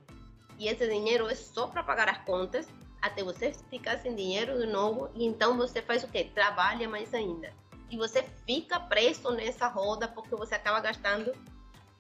e 0.58 0.68
esse 0.68 0.88
dinheiro 0.88 1.28
é 1.30 1.36
só 1.36 1.68
para 1.68 1.84
pagar 1.84 2.10
as 2.10 2.18
contas 2.20 2.68
até 3.02 3.24
você 3.24 3.54
ficar 3.70 4.00
sem 4.00 4.16
dinheiro 4.16 4.58
de 4.58 4.66
novo 4.66 5.10
e 5.14 5.25
então 5.25 5.58
você 5.58 5.82
faz 5.82 6.04
o 6.04 6.08
que? 6.08 6.24
Trabalha 6.25 6.90
mais 6.90 7.14
ainda. 7.14 7.54
E 7.90 7.98
você 7.98 8.24
fica 8.48 8.80
preso 8.80 9.30
nessa 9.32 9.68
roda 9.68 10.08
porque 10.08 10.36
você 10.36 10.56
acaba 10.56 10.80
gastando 10.80 11.32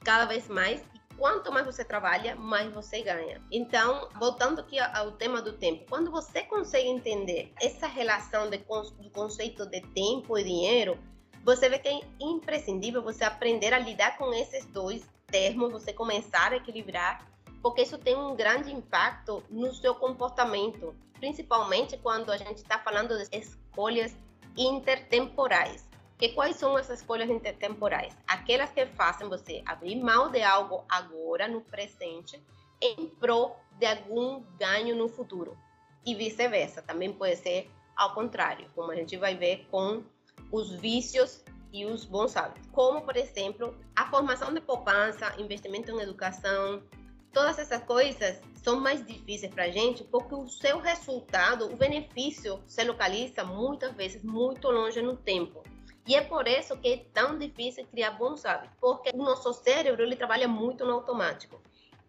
cada 0.05 0.25
vez 0.25 0.47
mais 0.47 0.81
e 0.93 1.15
quanto 1.17 1.51
mais 1.51 1.65
você 1.65 1.83
trabalha, 1.83 2.35
mais 2.35 2.71
você 2.71 3.01
ganha. 3.01 3.41
Então, 3.51 4.07
voltando 4.19 4.61
aqui 4.61 4.79
ao 4.79 5.13
tema 5.13 5.41
do 5.41 5.53
tempo, 5.53 5.83
quando 5.89 6.11
você 6.11 6.43
consegue 6.43 6.87
entender 6.87 7.51
essa 7.59 7.87
relação 7.87 8.49
de, 8.49 8.57
do 8.57 9.09
conceito 9.09 9.65
de 9.65 9.81
tempo 9.81 10.37
e 10.37 10.43
dinheiro, 10.43 10.97
você 11.43 11.67
vê 11.67 11.79
que 11.79 11.87
é 11.87 11.99
imprescindível 12.19 13.01
você 13.01 13.23
aprender 13.23 13.73
a 13.73 13.79
lidar 13.79 14.17
com 14.17 14.31
esses 14.33 14.65
dois 14.67 15.03
termos, 15.27 15.71
você 15.71 15.91
começar 15.91 16.53
a 16.53 16.57
equilibrar, 16.57 17.27
porque 17.61 17.81
isso 17.81 17.97
tem 17.97 18.15
um 18.15 18.35
grande 18.35 18.71
impacto 18.71 19.43
no 19.49 19.73
seu 19.73 19.95
comportamento, 19.95 20.95
principalmente 21.19 21.97
quando 21.97 22.31
a 22.31 22.37
gente 22.37 22.57
está 22.57 22.77
falando 22.77 23.17
de 23.17 23.27
escolhas 23.35 24.15
intertemporais. 24.55 25.87
Que 26.17 26.29
quais 26.29 26.55
são 26.55 26.77
essas 26.77 26.99
escolhas 26.99 27.29
intertemporais? 27.29 28.17
Aquelas 28.27 28.71
que 28.71 28.85
fazem 28.85 29.27
você 29.27 29.61
abrir 29.65 29.95
mão 29.95 30.31
de 30.31 30.41
algo 30.41 30.83
agora, 30.87 31.47
no 31.47 31.61
presente, 31.61 32.41
em 32.81 33.07
prol 33.07 33.59
de 33.77 33.85
algum 33.85 34.41
ganho 34.57 34.95
no 34.95 35.09
futuro. 35.09 35.57
E 36.05 36.15
vice-versa, 36.15 36.81
também 36.81 37.11
pode 37.11 37.35
ser 37.37 37.69
ao 37.95 38.13
contrário, 38.13 38.69
como 38.75 38.91
a 38.91 38.95
gente 38.95 39.15
vai 39.17 39.35
ver 39.35 39.67
com 39.71 40.03
os 40.51 40.71
vícios 40.71 41.43
e 41.71 41.85
os 41.85 42.05
bons 42.05 42.35
hábitos. 42.35 42.69
Como, 42.71 43.01
por 43.01 43.15
exemplo, 43.15 43.75
a 43.95 44.09
formação 44.09 44.53
de 44.53 44.61
poupança, 44.61 45.33
investimento 45.37 45.91
em 45.91 46.01
educação, 46.01 46.83
todas 47.31 47.57
essas 47.57 47.83
coisas 47.83 48.41
são 48.63 48.79
mais 48.79 49.05
difíceis 49.05 49.53
para 49.53 49.65
a 49.65 49.71
gente 49.71 50.03
porque 50.03 50.35
o 50.35 50.47
seu 50.47 50.79
resultado, 50.79 51.71
o 51.71 51.75
benefício, 51.75 52.61
se 52.67 52.83
localiza 52.83 53.43
muitas 53.43 53.93
vezes 53.95 54.23
muito 54.23 54.69
longe 54.69 55.01
no 55.01 55.15
tempo. 55.15 55.63
E 56.07 56.15
é 56.15 56.21
por 56.21 56.47
isso 56.47 56.77
que 56.77 56.93
é 56.93 56.97
tão 57.13 57.37
difícil 57.37 57.85
criar 57.87 58.11
bons 58.11 58.45
hábitos, 58.45 58.77
porque 58.79 59.09
o 59.13 59.17
nosso 59.17 59.51
cérebro 59.53 60.03
ele 60.03 60.15
trabalha 60.15 60.47
muito 60.47 60.85
no 60.85 60.93
automático 60.93 61.59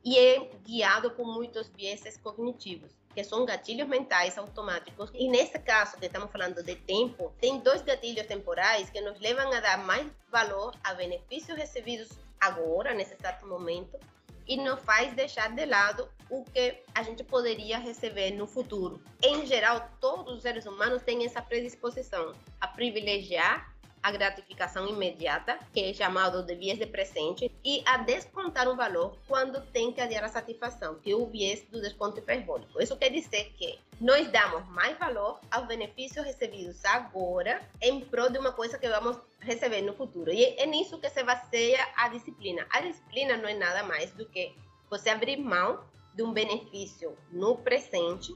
e 0.04 0.18
é 0.18 0.50
guiado 0.64 1.10
por 1.10 1.26
muitos 1.26 1.68
vieses 1.70 2.16
cognitivos, 2.18 2.92
que 3.12 3.24
são 3.24 3.44
gatilhos 3.44 3.88
mentais 3.88 4.38
automáticos. 4.38 5.10
E 5.14 5.28
nesse 5.28 5.58
caso 5.58 5.96
que 5.96 6.06
estamos 6.06 6.30
falando 6.30 6.62
de 6.62 6.76
tempo, 6.76 7.32
tem 7.40 7.58
dois 7.58 7.82
gatilhos 7.82 8.26
temporais 8.26 8.88
que 8.90 9.00
nos 9.00 9.18
levam 9.18 9.52
a 9.52 9.60
dar 9.60 9.78
mais 9.78 10.06
valor 10.30 10.74
a 10.84 10.94
benefícios 10.94 11.58
recebidos 11.58 12.10
agora, 12.38 12.94
nesse 12.94 13.14
exato 13.14 13.46
momento, 13.48 13.98
e 14.46 14.56
nos 14.56 14.78
faz 14.80 15.12
deixar 15.14 15.52
de 15.54 15.64
lado 15.64 16.08
o 16.30 16.44
que 16.44 16.82
a 16.94 17.02
gente 17.02 17.24
poderia 17.24 17.78
receber 17.78 18.30
no 18.30 18.46
futuro. 18.46 19.02
Em 19.22 19.44
geral, 19.44 19.90
todos 20.00 20.36
os 20.36 20.42
seres 20.42 20.66
humanos 20.66 21.02
têm 21.02 21.24
essa 21.24 21.42
predisposição 21.42 22.32
a 22.60 22.68
privilegiar 22.68 23.74
a 24.06 24.10
gratificação 24.12 24.86
imediata, 24.86 25.58
que 25.72 25.82
é 25.82 25.92
chamado 25.92 26.40
de 26.44 26.54
viés 26.54 26.78
de 26.78 26.86
presente, 26.86 27.50
e 27.64 27.82
a 27.84 27.96
descontar 27.96 28.68
um 28.68 28.76
valor 28.76 29.16
quando 29.26 29.60
tem 29.72 29.92
que 29.92 30.00
adiar 30.00 30.22
a 30.22 30.28
satisfação, 30.28 30.94
que 31.00 31.10
é 31.10 31.16
o 31.16 31.26
viés 31.26 31.64
do 31.72 31.80
desconto 31.80 32.20
hiperbólico. 32.20 32.80
Isso 32.80 32.96
quer 32.96 33.10
dizer 33.10 33.52
que 33.58 33.80
nós 34.00 34.30
damos 34.30 34.64
mais 34.68 34.96
valor 34.96 35.40
aos 35.50 35.66
benefícios 35.66 36.24
recebidos 36.24 36.84
agora 36.84 37.60
em 37.82 38.00
prol 38.00 38.30
de 38.30 38.38
uma 38.38 38.52
coisa 38.52 38.78
que 38.78 38.88
vamos 38.88 39.18
receber 39.40 39.82
no 39.82 39.92
futuro. 39.92 40.32
E 40.32 40.44
é 40.44 40.66
nisso 40.66 41.00
que 41.00 41.10
se 41.10 41.24
baseia 41.24 41.84
a 41.96 42.06
disciplina. 42.06 42.64
A 42.70 42.82
disciplina 42.82 43.36
não 43.36 43.48
é 43.48 43.54
nada 43.54 43.82
mais 43.82 44.12
do 44.12 44.24
que 44.24 44.54
você 44.88 45.10
abrir 45.10 45.36
mão 45.36 45.80
de 46.14 46.22
um 46.22 46.32
benefício 46.32 47.18
no 47.32 47.56
presente 47.56 48.32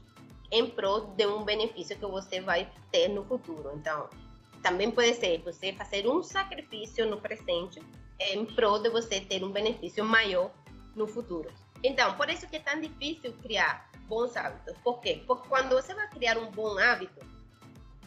em 0.51 0.69
prol 0.69 1.13
de 1.15 1.25
um 1.25 1.45
benefício 1.45 1.97
que 1.97 2.05
você 2.05 2.41
vai 2.41 2.69
ter 2.91 3.07
no 3.07 3.23
futuro. 3.23 3.71
Então, 3.73 4.09
também 4.61 4.91
pode 4.91 5.13
ser 5.15 5.41
você 5.41 5.73
fazer 5.73 6.07
um 6.07 6.21
sacrifício 6.21 7.05
no 7.07 7.19
presente 7.19 7.81
em 8.19 8.45
prol 8.45 8.79
de 8.79 8.89
você 8.89 9.19
ter 9.19 9.43
um 9.43 9.51
benefício 9.51 10.05
maior 10.05 10.51
no 10.95 11.07
futuro. 11.07 11.51
Então, 11.83 12.15
por 12.15 12.29
isso 12.29 12.47
que 12.47 12.57
é 12.57 12.59
tão 12.59 12.79
difícil 12.79 13.33
criar 13.41 13.89
bons 14.07 14.35
hábitos. 14.37 14.77
Por 14.83 14.99
quê? 14.99 15.23
Porque 15.25 15.47
quando 15.47 15.69
você 15.69 15.93
vai 15.93 16.07
criar 16.09 16.37
um 16.37 16.51
bom 16.51 16.77
hábito, 16.77 17.19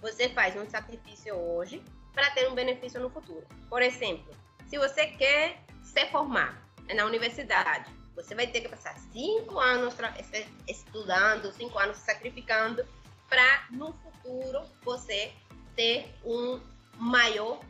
você 0.00 0.28
faz 0.28 0.54
um 0.56 0.68
sacrifício 0.68 1.34
hoje 1.34 1.82
para 2.12 2.30
ter 2.30 2.49
um 2.49 2.54
benefício 2.54 3.00
no 3.00 3.11
futuro. 3.11 3.44
Por 3.68 3.82
exemplo, 3.82 4.32
se 4.68 4.78
você 4.78 5.06
quer 5.06 5.61
se 5.82 6.06
formar 6.06 6.62
na 6.94 7.04
universidade, 7.04 7.90
você 8.14 8.34
vai 8.34 8.46
ter 8.46 8.61
que 8.61 8.68
passar 8.68 8.96
cinco 9.12 9.58
anos 9.58 9.94
estudando, 10.68 11.52
cinco 11.52 11.78
anos 11.78 11.96
se 11.96 12.04
sacrificando 12.04 12.87
para 13.28 13.66
no 13.70 13.92
futuro 13.94 14.62
você 14.84 15.32
ter 15.74 16.12
um 16.24 16.60
maior 16.96 17.60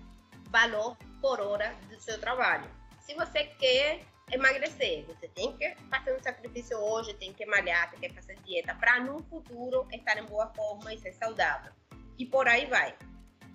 valor 0.51 0.97
por 1.21 1.41
hora 1.41 1.75
do 1.89 1.99
seu 2.01 2.19
trabalho. 2.21 2.71
Se 3.01 3.15
você 3.15 3.45
quer 3.45 4.03
emagrecer, 4.33 5.05
você 5.07 5.29
tem 5.29 5.57
que 5.57 5.75
fazer 5.91 6.17
um 6.17 6.23
sacrifício 6.23 6.79
hoje, 6.79 7.15
tem 7.15 7.33
que 7.33 7.45
malhar, 7.47 7.91
tem 7.91 8.01
que 8.01 8.15
fazer 8.15 8.37
dieta 8.45 8.75
para 8.75 9.01
no 9.01 9.23
futuro 9.25 9.87
estar 9.93 10.19
em 10.19 10.25
boa 10.25 10.47
forma 10.55 10.93
e 10.93 10.99
ser 10.99 11.13
saudável. 11.13 11.73
E 12.19 12.27
por 12.27 12.49
aí 12.49 12.67
vai. 12.67 12.95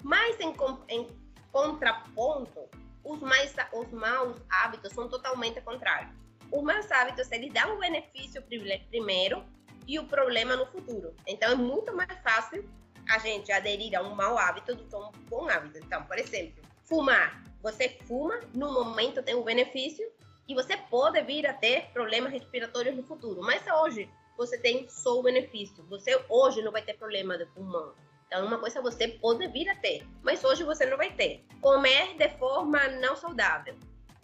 Mas 0.03 0.39
em, 0.39 0.53
em 0.89 1.07
contraponto, 1.51 2.69
os, 3.03 3.19
mais, 3.21 3.55
os 3.73 3.91
maus 3.91 4.37
hábitos 4.49 4.93
são 4.93 5.09
totalmente 5.09 5.61
contrários. 5.61 6.13
Os 6.51 6.63
maus 6.63 6.91
hábitos, 6.91 7.31
eles 7.31 7.53
dão 7.53 7.75
o 7.75 7.79
benefício 7.79 8.41
primeiro 8.89 9.43
e 9.87 9.97
o 9.99 10.05
problema 10.05 10.55
no 10.55 10.65
futuro. 10.67 11.15
Então, 11.25 11.51
é 11.51 11.55
muito 11.55 11.95
mais 11.95 12.19
fácil 12.21 12.67
a 13.09 13.17
gente 13.17 13.51
aderir 13.51 13.97
a 13.97 14.01
um 14.01 14.13
mau 14.13 14.37
hábito 14.37 14.75
do 14.75 14.83
que 14.85 14.95
um 14.95 15.11
bom 15.29 15.49
hábito. 15.49 15.79
Então, 15.79 16.03
por 16.03 16.17
exemplo, 16.17 16.63
fumar. 16.83 17.43
Você 17.61 17.89
fuma, 18.07 18.39
no 18.53 18.71
momento 18.71 19.21
tem 19.21 19.35
um 19.35 19.43
benefício 19.43 20.09
e 20.47 20.53
você 20.53 20.77
pode 20.77 21.21
vir 21.23 21.45
a 21.45 21.53
ter 21.53 21.87
problemas 21.91 22.31
respiratórios 22.31 22.95
no 22.95 23.03
futuro. 23.03 23.41
Mas 23.41 23.63
hoje 23.81 24.09
você 24.37 24.57
tem 24.57 24.87
só 24.87 25.19
o 25.19 25.23
benefício. 25.23 25.83
Você 25.89 26.23
hoje 26.29 26.61
não 26.61 26.71
vai 26.71 26.81
ter 26.81 26.93
problema 26.93 27.37
de 27.37 27.45
pulmão. 27.47 27.93
Então, 28.27 28.45
uma 28.45 28.59
coisa 28.59 28.79
você 28.79 29.07
pode 29.07 29.47
vir 29.47 29.67
a 29.69 29.75
ter, 29.75 30.05
mas 30.21 30.43
hoje 30.43 30.63
você 30.63 30.85
não 30.85 30.97
vai 30.97 31.11
ter. 31.11 31.43
Comer 31.61 32.15
de 32.15 32.29
forma 32.37 32.87
não 32.87 33.15
saudável 33.15 33.75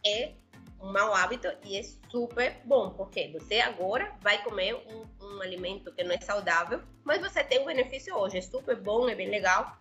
é 0.06 0.32
um 0.82 0.92
mau 0.92 1.14
hábito 1.14 1.48
e 1.64 1.78
é 1.78 1.84
super 2.10 2.62
bom, 2.66 2.92
porque 2.92 3.30
você 3.30 3.60
agora 3.60 4.14
vai 4.22 4.44
comer 4.44 4.76
um, 4.76 5.06
um 5.26 5.42
alimento 5.42 5.92
que 5.94 6.04
não 6.04 6.14
é 6.14 6.22
saudável, 6.22 6.82
mas 7.04 7.22
você 7.22 7.44
tem 7.44 7.60
um 7.62 7.66
benefício 7.66 8.16
hoje, 8.16 8.38
é 8.38 8.42
super 8.42 8.76
bom, 8.76 9.10
é 9.10 9.16
bem 9.16 9.30
legal. 9.30 9.78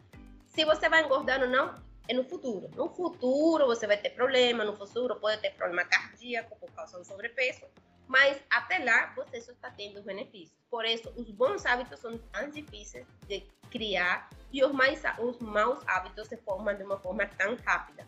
Se 0.46 0.64
você 0.64 0.88
vai 0.88 1.04
engordar 1.04 1.42
ou 1.42 1.48
não, 1.48 1.74
é 2.08 2.14
no 2.14 2.24
futuro. 2.24 2.70
No 2.74 2.88
futuro 2.88 3.66
você 3.66 3.86
vai 3.86 3.96
ter 3.96 4.10
problema, 4.10 4.64
no 4.64 4.76
futuro 4.76 5.16
pode 5.16 5.40
ter 5.40 5.50
problema 5.54 5.84
cardíaco 5.84 6.56
por 6.56 6.70
causa 6.72 6.98
do 6.98 7.04
sobrepeso, 7.04 7.66
mas 8.06 8.38
até 8.50 8.78
lá 8.78 9.12
você 9.16 9.40
só 9.40 9.52
está 9.52 9.70
tendo 9.70 10.02
benefícios. 10.02 10.58
Por 10.70 10.84
isso, 10.84 11.12
os 11.16 11.30
bons 11.30 11.64
hábitos 11.64 12.00
são 12.00 12.18
tão 12.18 12.50
difíceis 12.50 13.06
de 13.26 13.46
criar 13.70 14.28
e 14.52 14.62
os, 14.64 14.72
mais, 14.72 15.02
os 15.18 15.38
maus 15.38 15.78
hábitos 15.86 16.28
se 16.28 16.36
formam 16.36 16.76
de 16.76 16.82
uma 16.82 16.98
forma 16.98 17.26
tão 17.26 17.56
rápida. 17.64 18.06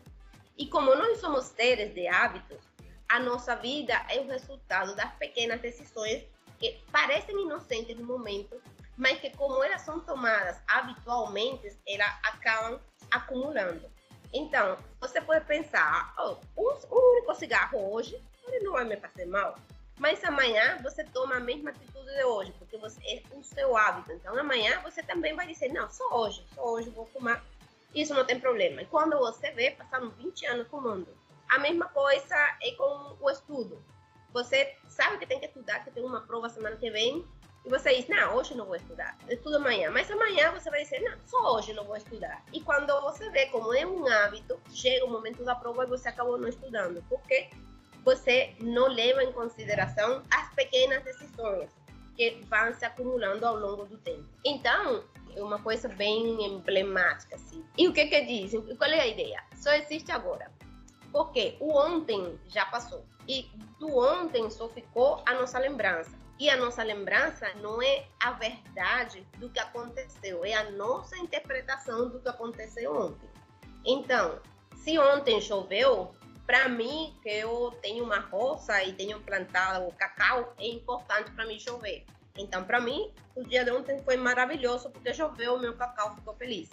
E 0.57 0.67
como 0.67 0.95
nós 0.95 1.19
somos 1.19 1.45
seres 1.45 1.93
de 1.93 2.07
hábitos, 2.07 2.57
a 3.09 3.19
nossa 3.19 3.55
vida 3.55 3.93
é 4.09 4.19
o 4.19 4.27
resultado 4.27 4.95
das 4.95 5.13
pequenas 5.15 5.61
decisões 5.61 6.23
que 6.59 6.79
parecem 6.91 7.41
inocentes 7.41 7.95
no 7.95 8.05
momento, 8.05 8.61
mas 8.97 9.19
que 9.19 9.29
como 9.35 9.63
elas 9.63 9.81
são 9.81 9.99
tomadas 9.99 10.57
habitualmente, 10.67 11.77
elas 11.87 12.13
acabam 12.23 12.79
acumulando. 13.11 13.89
Então, 14.33 14.77
você 14.99 15.21
pode 15.21 15.45
pensar, 15.45 16.13
oh, 16.17 16.37
um, 16.57 16.73
um 16.91 17.11
único 17.13 17.33
cigarro 17.35 17.93
hoje, 17.93 18.21
ele 18.47 18.65
não 18.65 18.73
vai 18.73 18.83
me 18.83 18.97
fazer 18.97 19.25
mal. 19.25 19.55
Mas 19.97 20.23
amanhã 20.23 20.77
você 20.83 21.03
toma 21.03 21.37
a 21.37 21.39
mesma 21.39 21.71
atitude 21.71 22.13
de 22.13 22.23
hoje, 22.23 22.53
porque 22.59 22.77
você 22.77 22.99
é 23.03 23.23
o 23.35 23.43
seu 23.43 23.75
hábito. 23.75 24.11
Então 24.11 24.37
amanhã 24.37 24.79
você 24.81 25.01
também 25.01 25.35
vai 25.35 25.47
dizer, 25.47 25.69
não, 25.69 25.89
só 25.89 26.07
hoje, 26.11 26.45
só 26.53 26.63
hoje 26.63 26.89
vou 26.89 27.05
fumar. 27.07 27.43
Isso 27.95 28.13
não 28.13 28.25
tem 28.25 28.39
problema. 28.39 28.81
E 28.81 28.85
quando 28.85 29.17
você 29.17 29.51
vê, 29.51 29.71
passaram 29.71 30.09
20 30.09 30.45
anos 30.45 30.67
fumando. 30.67 31.07
A 31.49 31.59
mesma 31.59 31.87
coisa 31.89 32.35
é 32.61 32.71
com 32.73 33.17
o 33.19 33.29
estudo. 33.29 33.83
Você 34.33 34.75
sabe 34.87 35.17
que 35.17 35.25
tem 35.25 35.39
que 35.39 35.45
estudar, 35.45 35.83
que 35.83 35.91
tem 35.91 36.03
uma 36.03 36.21
prova 36.21 36.49
semana 36.49 36.75
que 36.75 36.89
vem, 36.91 37.25
e 37.65 37.69
você 37.69 37.93
diz, 37.95 38.07
não, 38.07 38.35
hoje 38.35 38.55
não 38.55 38.65
vou 38.65 38.77
estudar, 38.77 39.17
estudo 39.27 39.57
amanhã. 39.57 39.91
Mas 39.91 40.09
amanhã 40.09 40.51
você 40.51 40.69
vai 40.69 40.83
dizer, 40.83 41.01
não, 41.01 41.17
só 41.25 41.55
hoje 41.55 41.73
não 41.73 41.83
vou 41.83 41.97
estudar. 41.97 42.41
E 42.53 42.61
quando 42.61 42.93
você 43.01 43.29
vê 43.29 43.47
como 43.47 43.73
é 43.73 43.85
um 43.85 44.07
hábito, 44.07 44.57
chega 44.73 45.05
o 45.05 45.09
momento 45.09 45.43
da 45.43 45.53
prova 45.53 45.83
e 45.83 45.87
você 45.87 46.07
acabou 46.07 46.37
não 46.37 46.47
estudando. 46.47 47.03
Porque 47.09 47.49
você 48.05 48.55
não 48.61 48.87
leva 48.87 49.21
em 49.21 49.33
consideração 49.33 50.23
as 50.31 50.53
pequenas 50.53 51.03
decisões 51.03 51.69
que 52.15 52.39
vão 52.47 52.73
se 52.73 52.85
acumulando 52.85 53.45
ao 53.45 53.57
longo 53.57 53.85
do 53.85 53.97
tempo. 53.97 54.25
Então, 54.45 55.03
é 55.35 55.43
uma 55.43 55.61
coisa 55.61 55.89
bem 55.89 56.41
emblemática, 56.45 57.35
assim. 57.35 57.65
E 57.77 57.85
o 57.85 57.93
que 57.93 58.05
que 58.05 58.21
dizem? 58.21 58.61
Qual 58.77 58.89
é 58.89 59.01
a 59.01 59.07
ideia? 59.07 59.43
Só 59.55 59.73
existe 59.73 60.09
agora. 60.09 60.49
Porque 61.17 61.57
o 61.59 61.75
ontem 61.75 62.39
já 62.45 62.63
passou. 62.67 63.03
E 63.27 63.49
do 63.79 63.97
ontem 63.97 64.51
só 64.51 64.69
ficou 64.69 65.23
a 65.27 65.33
nossa 65.33 65.57
lembrança. 65.57 66.11
E 66.37 66.47
a 66.47 66.55
nossa 66.55 66.83
lembrança 66.83 67.51
não 67.55 67.81
é 67.81 68.05
a 68.19 68.33
verdade 68.33 69.25
do 69.39 69.49
que 69.49 69.59
aconteceu, 69.59 70.45
é 70.45 70.53
a 70.53 70.69
nossa 70.69 71.17
interpretação 71.17 72.07
do 72.07 72.19
que 72.19 72.29
aconteceu 72.29 72.95
ontem. 72.95 73.27
Então, 73.83 74.39
se 74.75 74.99
ontem 74.99 75.41
choveu, 75.41 76.13
para 76.45 76.69
mim, 76.69 77.17
que 77.23 77.29
eu 77.29 77.75
tenho 77.81 78.03
uma 78.03 78.19
roça 78.19 78.83
e 78.83 78.93
tenho 78.93 79.19
plantado 79.21 79.91
cacau, 79.93 80.53
é 80.59 80.67
importante 80.67 81.31
para 81.31 81.47
mim 81.47 81.59
chover. 81.59 82.05
Então, 82.37 82.63
para 82.63 82.79
mim, 82.79 83.11
o 83.35 83.43
dia 83.43 83.65
de 83.65 83.71
ontem 83.71 83.99
foi 84.03 84.17
maravilhoso 84.17 84.91
porque 84.91 85.11
choveu, 85.15 85.57
meu 85.57 85.75
cacau 85.75 86.13
ficou 86.13 86.35
feliz. 86.35 86.69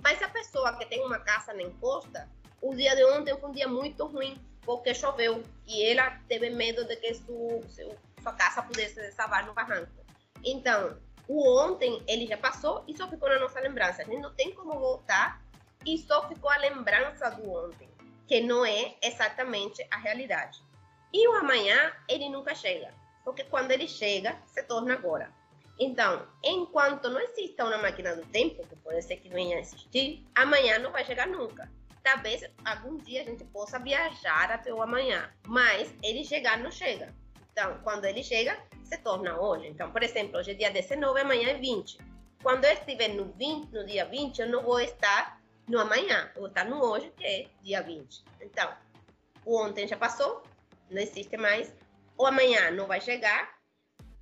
Mas 0.00 0.22
a 0.22 0.28
pessoa 0.28 0.76
que 0.76 0.86
tem 0.86 1.04
uma 1.04 1.18
casa 1.18 1.52
na 1.52 1.62
encosta, 1.62 2.30
o 2.60 2.74
dia 2.74 2.94
de 2.94 3.04
ontem 3.04 3.36
foi 3.38 3.48
um 3.48 3.52
dia 3.52 3.68
muito 3.68 4.06
ruim 4.06 4.36
porque 4.62 4.94
choveu 4.94 5.42
e 5.66 5.84
ela 5.84 6.10
teve 6.28 6.50
medo 6.50 6.84
de 6.84 6.96
que 6.96 7.14
su, 7.14 7.62
su, 7.68 7.96
sua 8.22 8.32
casa 8.34 8.62
pudesse 8.62 8.96
desabar 8.96 9.46
no 9.46 9.54
barranco. 9.54 9.92
Então, 10.44 10.98
o 11.26 11.58
ontem 11.58 12.02
ele 12.06 12.26
já 12.26 12.36
passou 12.36 12.84
e 12.86 12.96
só 12.96 13.08
ficou 13.08 13.28
na 13.28 13.38
nossa 13.38 13.60
lembrança. 13.60 14.02
A 14.02 14.04
gente 14.04 14.20
não 14.20 14.34
tem 14.34 14.52
como 14.52 14.78
voltar 14.78 15.42
e 15.86 15.96
só 15.98 16.28
ficou 16.28 16.50
a 16.50 16.56
lembrança 16.58 17.30
do 17.30 17.50
ontem 17.50 17.88
que 18.26 18.40
não 18.40 18.64
é 18.64 18.94
exatamente 19.02 19.84
a 19.90 19.96
realidade. 19.96 20.62
E 21.12 21.26
o 21.26 21.34
amanhã, 21.34 21.92
ele 22.08 22.28
nunca 22.28 22.54
chega, 22.54 22.94
porque 23.24 23.42
quando 23.42 23.72
ele 23.72 23.88
chega, 23.88 24.38
se 24.46 24.62
torna 24.62 24.94
agora. 24.94 25.32
Então, 25.80 26.28
enquanto 26.44 27.08
não 27.08 27.18
exista 27.20 27.64
uma 27.64 27.78
máquina 27.78 28.14
do 28.14 28.24
tempo, 28.26 28.64
que 28.68 28.76
pode 28.76 29.02
ser 29.02 29.16
que 29.16 29.28
venha 29.28 29.56
a 29.56 29.60
existir, 29.60 30.24
amanhã 30.34 30.78
não 30.78 30.92
vai 30.92 31.04
chegar 31.04 31.26
nunca. 31.26 31.68
Talvez 32.02 32.44
algum 32.64 32.96
dia 32.96 33.22
a 33.22 33.24
gente 33.24 33.44
possa 33.44 33.78
viajar 33.78 34.50
até 34.50 34.72
o 34.72 34.82
amanhã, 34.82 35.30
mas 35.46 35.94
ele 36.02 36.24
chegar 36.24 36.58
não 36.58 36.70
chega. 36.70 37.14
Então, 37.52 37.78
quando 37.82 38.04
ele 38.06 38.22
chega, 38.22 38.58
se 38.84 38.96
torna 38.98 39.38
hoje. 39.38 39.66
Então, 39.66 39.90
por 39.90 40.02
exemplo, 40.02 40.38
hoje 40.38 40.52
é 40.52 40.54
dia 40.54 40.70
19, 40.70 41.20
amanhã 41.20 41.50
é 41.50 41.54
20. 41.54 41.98
Quando 42.42 42.64
eu 42.64 42.72
estiver 42.72 43.08
no 43.08 43.26
20, 43.32 43.70
no 43.70 43.84
dia 43.86 44.06
20, 44.06 44.40
eu 44.40 44.48
não 44.48 44.62
vou 44.62 44.80
estar 44.80 45.40
no 45.68 45.78
amanhã. 45.78 46.30
Eu 46.34 46.42
vou 46.42 46.48
estar 46.48 46.64
no 46.64 46.82
hoje, 46.82 47.12
que 47.16 47.24
é 47.24 47.46
dia 47.62 47.82
20. 47.82 48.24
Então, 48.40 48.72
o 49.44 49.60
ontem 49.60 49.86
já 49.86 49.96
passou, 49.96 50.42
não 50.90 51.02
existe 51.02 51.36
mais. 51.36 51.74
O 52.16 52.26
amanhã 52.26 52.70
não 52.70 52.86
vai 52.86 53.00
chegar. 53.00 53.58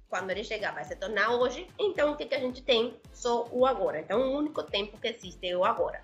Quando 0.08 0.30
ele 0.30 0.42
chegar, 0.42 0.72
vai 0.72 0.84
se 0.84 0.96
tornar 0.96 1.30
hoje. 1.30 1.68
Então, 1.78 2.12
o 2.12 2.16
que, 2.16 2.26
que 2.26 2.34
a 2.34 2.40
gente 2.40 2.62
tem? 2.62 2.98
Só 3.12 3.46
o 3.52 3.64
agora. 3.66 4.00
Então, 4.00 4.20
o 4.20 4.36
único 4.36 4.62
tempo 4.64 4.98
que 4.98 5.08
existe 5.08 5.46
é 5.46 5.56
o 5.56 5.64
agora. 5.64 6.02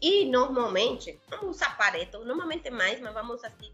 E, 0.00 0.26
normalmente, 0.26 1.18
vamos 1.28 1.56
usar 1.56 1.76
Pareto, 1.76 2.24
normalmente 2.24 2.68
é 2.68 2.70
mais, 2.70 3.00
mas 3.00 3.14
vamos 3.14 3.42
aqui 3.44 3.72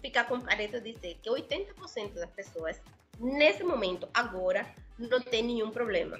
ficar 0.00 0.24
com 0.24 0.40
Pareto 0.40 0.80
dizer 0.80 1.18
que 1.22 1.28
80% 1.28 2.14
das 2.14 2.30
pessoas, 2.30 2.80
nesse 3.18 3.62
momento, 3.62 4.08
agora, 4.14 4.66
não 4.98 5.20
tem 5.20 5.42
nenhum 5.42 5.70
problema 5.70 6.18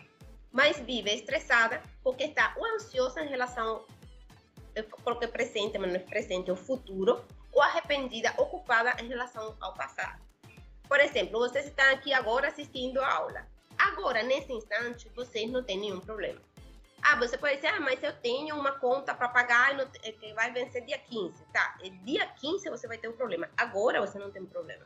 mas 0.57 0.79
vive 0.81 1.13
estressada 1.13 1.83
porque 2.03 2.25
está 2.25 2.55
ou 2.57 2.65
ansiosa 2.65 3.23
em 3.23 3.29
relação 3.29 3.85
porque 5.05 5.29
presente, 5.29 5.77
mas 5.77 5.91
não 5.91 5.97
é 5.97 5.99
presente, 5.99 6.49
é 6.49 6.53
o 6.53 6.57
futuro, 6.57 7.23
ou 7.53 7.63
arrependida, 7.63 8.33
ocupada 8.39 8.95
em 9.03 9.09
relação 9.09 9.55
ao 9.61 9.75
passado. 9.75 10.19
Por 10.89 10.99
exemplo, 10.99 11.39
vocês 11.39 11.67
estão 11.67 11.85
aqui 11.93 12.13
agora 12.13 12.49
assistindo 12.49 13.01
a 13.01 13.15
aula. 13.15 13.47
Agora, 13.79 14.23
nesse 14.23 14.53
instante, 14.53 15.11
vocês 15.15 15.51
não 15.51 15.63
têm 15.63 15.79
nenhum 15.79 16.01
problema. 16.01 16.41
Ah, 17.09 17.17
você 17.17 17.39
pode 17.39 17.57
dizer, 17.57 17.69
ah, 17.69 17.81
mas 17.81 18.03
eu 18.03 18.13
tenho 18.15 18.57
uma 18.57 18.73
conta 18.73 19.15
para 19.15 19.29
pagar 19.29 19.77
que 20.01 20.33
vai 20.35 20.53
vencer 20.53 20.85
dia 20.85 20.99
15. 20.99 21.45
Tá, 21.53 21.79
dia 22.03 22.27
15 22.27 22.69
você 22.69 22.89
vai 22.89 22.99
ter 22.99 23.09
um 23.09 23.13
problema. 23.13 23.49
Agora 23.57 24.01
você 24.01 24.19
não 24.19 24.31
tem 24.31 24.45
problema. 24.45 24.85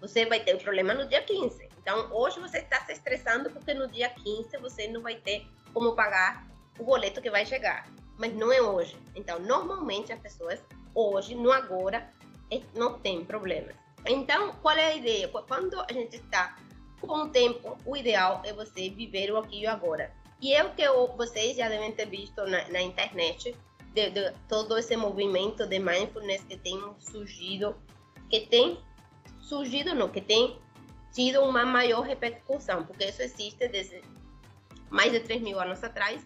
Você 0.00 0.26
vai 0.26 0.40
ter 0.40 0.54
um 0.54 0.58
problema 0.58 0.92
no 0.92 1.08
dia 1.08 1.22
15. 1.22 1.68
Então, 1.78 2.12
hoje 2.12 2.38
você 2.38 2.58
está 2.58 2.84
se 2.84 2.92
estressando 2.92 3.50
porque 3.50 3.72
no 3.72 3.88
dia 3.88 4.10
15 4.10 4.58
você 4.58 4.86
não 4.88 5.00
vai 5.00 5.16
ter 5.16 5.46
como 5.72 5.94
pagar 5.94 6.46
o 6.78 6.84
boleto 6.84 7.22
que 7.22 7.30
vai 7.30 7.46
chegar 7.46 7.86
mas 8.18 8.34
não 8.34 8.52
é 8.52 8.60
hoje. 8.60 8.96
Então, 9.14 9.38
normalmente 9.38 10.12
as 10.12 10.20
pessoas 10.20 10.62
hoje, 10.94 11.34
no 11.34 11.52
agora, 11.52 12.10
é, 12.50 12.60
não 12.74 12.98
tem 12.98 13.24
problemas. 13.24 13.74
Então, 14.06 14.52
qual 14.62 14.76
é 14.76 14.86
a 14.86 14.94
ideia? 14.94 15.28
Quando 15.28 15.80
a 15.80 15.92
gente 15.92 16.16
está 16.16 16.56
com 17.00 17.24
o 17.24 17.28
tempo, 17.28 17.76
o 17.84 17.96
ideal 17.96 18.40
é 18.44 18.52
você 18.52 18.88
viver 18.88 19.30
o 19.30 19.36
aqui 19.36 19.62
e 19.62 19.66
o 19.66 19.70
agora. 19.70 20.12
E 20.40 20.52
é 20.52 20.62
o 20.64 20.74
que 20.74 20.82
eu, 20.82 21.14
vocês 21.16 21.56
já 21.56 21.68
devem 21.68 21.92
ter 21.92 22.06
visto 22.06 22.44
na, 22.46 22.68
na 22.68 22.82
internet, 22.82 23.56
de, 23.94 24.10
de, 24.10 24.32
todo 24.48 24.76
esse 24.76 24.96
movimento 24.96 25.66
de 25.66 25.78
mindfulness 25.78 26.44
que 26.44 26.58
tem 26.58 26.78
surgido, 26.98 27.74
que 28.28 28.40
tem 28.40 28.78
surgido, 29.40 29.94
não, 29.94 30.08
que 30.08 30.20
tem 30.20 30.58
tido 31.12 31.40
uma 31.40 31.64
maior 31.64 32.02
repercussão, 32.02 32.84
porque 32.84 33.06
isso 33.06 33.22
existe 33.22 33.66
desde 33.68 34.02
mais 34.90 35.12
de 35.12 35.20
3 35.20 35.40
mil 35.40 35.58
anos 35.58 35.82
atrás, 35.82 36.24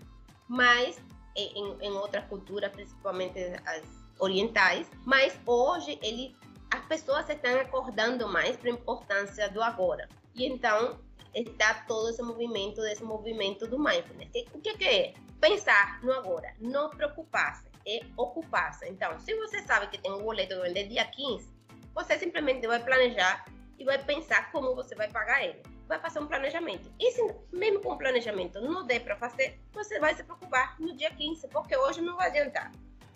mas 0.49 1.01
em, 1.37 1.77
em 1.81 1.93
outras 1.93 2.25
culturas, 2.25 2.73
principalmente 2.73 3.39
as 3.65 3.85
orientais, 4.19 4.91
mas 5.05 5.39
hoje 5.47 5.99
ele, 6.03 6.37
as 6.73 6.85
pessoas 6.87 7.29
estão 7.29 7.55
acordando 7.61 8.29
mais 8.29 8.57
para 8.57 8.71
a 8.71 8.75
importância 8.75 9.49
do 9.49 9.63
agora. 9.63 10.09
E 10.35 10.45
então 10.45 10.99
está 11.35 11.75
todo 11.87 12.11
esse 12.11 12.23
movimento, 12.23 12.81
desse 12.81 13.03
movimento 13.03 13.67
do 13.67 13.79
mindfulness. 13.79 14.31
O 14.53 14.61
que, 14.61 14.77
que 14.77 14.85
é? 14.85 15.15
Pensar 15.41 16.03
no 16.03 16.13
agora, 16.13 16.55
não 16.61 16.91
preocupar-se, 16.91 17.65
é 17.87 18.01
ocupar-se. 18.17 18.89
Então, 18.89 19.19
se 19.19 19.35
você 19.35 19.63
sabe 19.63 19.87
que 19.89 19.99
tem 19.99 20.13
um 20.13 20.23
boleto 20.23 20.55
do 20.55 20.63
vender 20.63 20.89
dia 20.89 21.05
15, 21.05 21.49
você 21.95 22.19
simplesmente 22.19 22.67
vai 22.67 22.83
planejar 22.83 23.45
e 23.79 23.85
vai 23.85 24.03
pensar 24.03 24.53
como 24.53 24.75
você 24.75 24.95
vai 24.95 25.11
pagar 25.11 25.45
ele. 25.45 25.63
Vai 25.89 25.99
fazer 25.99 26.21
um 26.21 26.27
planejamento. 26.27 26.93
E 27.01 27.11
se 27.11 27.35
mesmo 27.53 27.81
com 27.81 27.93
o 27.93 27.99
planejamento 27.99 28.61
não 28.61 28.87
der 28.87 29.01
para 29.01 29.17
fazer, 29.17 29.59
você 29.73 29.99
vai 29.99 30.15
se 30.15 30.23
preocupar 30.23 30.79
no 30.79 30.95
dia 30.95 31.11
15, 31.11 31.49
porque 31.49 31.77
hoje 31.77 32.01
não 32.01 32.17
vai 32.17 32.29
adiantar. 32.29 32.71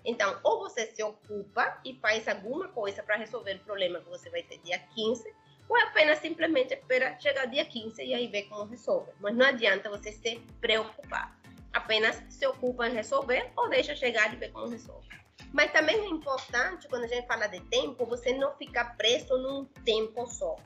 Então, 0.05 0.39
ou 0.43 0.59
você 0.59 0.87
se 0.87 1.03
ocupa 1.03 1.81
e 1.85 1.95
faz 1.95 2.29
alguma 2.29 2.69
coisa 2.69 3.03
para 3.03 3.17
resolver 3.17 3.55
o 3.55 3.61
problema 3.61 4.01
que 4.01 4.11
você 4.11 4.29
vai 4.29 4.43
ter 4.43 4.59
dia 4.59 4.79
15, 4.79 5.35
ou 5.69 5.77
apenas 5.77 6.19
simplesmente 6.19 6.75
espera 6.75 7.19
chegar 7.19 7.47
dia 7.47 7.65
15 7.65 8.03
e 8.03 8.15
aí 8.15 8.27
ver 8.29 8.45
como 8.45 8.65
resolve. 8.65 9.13
Mas 9.21 9.35
não 9.35 9.47
adianta 9.47 9.91
você 9.91 10.13
se 10.13 10.41
preocupar. 10.61 11.37
Apenas 11.73 12.23
se 12.29 12.47
ocupa 12.47 12.87
em 12.89 12.95
resolver 12.95 13.51
ou 13.57 13.69
deixa 13.69 13.97
chegar 13.97 14.33
e 14.33 14.37
ver 14.37 14.53
como 14.53 14.69
resolve. 14.69 15.09
Mas 15.53 15.73
também 15.73 15.97
é 15.97 16.07
importante, 16.07 16.89
quando 16.89 17.05
a 17.05 17.09
gente 17.09 17.27
fala 17.27 17.47
de 17.47 17.61
tempo, 17.61 18.05
você 18.07 18.33
não 18.33 18.55
ficar 18.57 18.97
preso 18.97 19.37
num 19.39 19.65
tempo 19.85 20.27
só. 20.27 20.57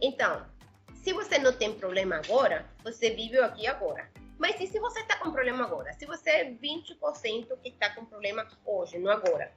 Então, 0.00 0.46
se 0.94 1.12
você 1.12 1.38
não 1.38 1.52
tem 1.52 1.74
problema 1.74 2.16
agora, 2.16 2.66
você 2.82 3.10
vive 3.10 3.38
aqui 3.38 3.66
agora. 3.66 4.10
Mas 4.38 4.60
e 4.60 4.66
se 4.66 4.78
você 4.78 5.00
está 5.00 5.16
com 5.16 5.32
problema 5.32 5.64
agora? 5.64 5.92
Se 5.94 6.06
você 6.06 6.30
é 6.30 6.50
20% 6.50 7.58
que 7.60 7.68
está 7.68 7.90
com 7.90 8.04
problema 8.04 8.46
hoje, 8.64 8.98
no 8.98 9.10
agora. 9.10 9.52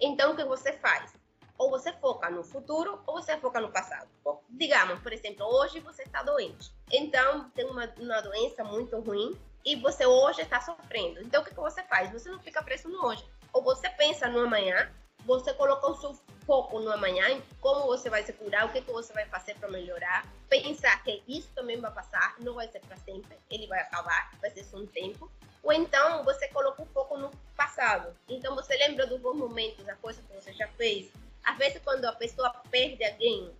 Então, 0.00 0.32
o 0.32 0.36
que 0.36 0.44
você 0.44 0.72
faz? 0.74 1.17
Ou 1.58 1.68
você 1.68 1.92
foca 1.94 2.30
no 2.30 2.44
futuro 2.44 3.02
ou 3.06 3.20
você 3.20 3.36
foca 3.36 3.60
no 3.60 3.70
passado. 3.70 4.08
Digamos, 4.48 5.00
por 5.00 5.12
exemplo, 5.12 5.44
hoje 5.44 5.80
você 5.80 6.04
está 6.04 6.22
doente. 6.22 6.72
Então, 6.90 7.50
tem 7.50 7.66
uma, 7.66 7.92
uma 7.98 8.20
doença 8.20 8.62
muito 8.62 8.98
ruim 9.00 9.36
e 9.64 9.76
você 9.76 10.06
hoje 10.06 10.40
está 10.40 10.60
sofrendo. 10.60 11.20
Então, 11.20 11.42
o 11.42 11.44
que, 11.44 11.50
que 11.50 11.60
você 11.60 11.82
faz? 11.82 12.10
Você 12.12 12.30
não 12.30 12.38
fica 12.38 12.62
preso 12.62 12.88
no 12.88 13.04
hoje. 13.04 13.24
Ou 13.52 13.62
você 13.62 13.90
pensa 13.90 14.28
no 14.28 14.40
amanhã, 14.40 14.90
você 15.24 15.52
coloca 15.52 15.86
o 15.88 15.96
seu 15.96 16.14
foco 16.46 16.78
no 16.80 16.90
amanhã, 16.90 17.28
em 17.28 17.42
como 17.60 17.86
você 17.86 18.08
vai 18.08 18.22
se 18.22 18.32
curar, 18.32 18.66
o 18.66 18.72
que, 18.72 18.80
que 18.80 18.90
você 18.90 19.12
vai 19.12 19.26
fazer 19.26 19.54
para 19.56 19.68
melhorar. 19.68 20.26
Pensar 20.48 21.02
que 21.02 21.22
isso 21.28 21.48
também 21.54 21.78
vai 21.78 21.92
passar, 21.92 22.36
não 22.38 22.54
vai 22.54 22.68
ser 22.68 22.80
para 22.80 22.96
sempre, 22.98 23.36
ele 23.50 23.66
vai 23.66 23.80
acabar, 23.80 24.30
vai 24.40 24.50
ser 24.50 24.64
só 24.64 24.78
um 24.78 24.86
tempo. 24.86 25.30
Ou 25.62 25.72
então 25.72 26.24
você 26.24 26.48
coloca 26.48 26.82
o 26.82 26.86
foco 26.86 27.18
no 27.18 27.30
passado. 27.56 28.16
Então 28.28 28.54
você 28.54 28.76
lembra 28.76 29.06
dos 29.06 29.20
bons 29.20 29.36
momentos, 29.36 29.86
a 29.88 29.96
coisa 29.96 30.22
que 30.22 30.32
você 30.32 30.52
já 30.52 30.68
fez, 30.68 31.10
às 31.48 31.56
vezes, 31.56 31.80
quando 31.82 32.04
a 32.04 32.12
pessoa 32.12 32.50
perde 32.70 33.02
alguém, 33.02 33.50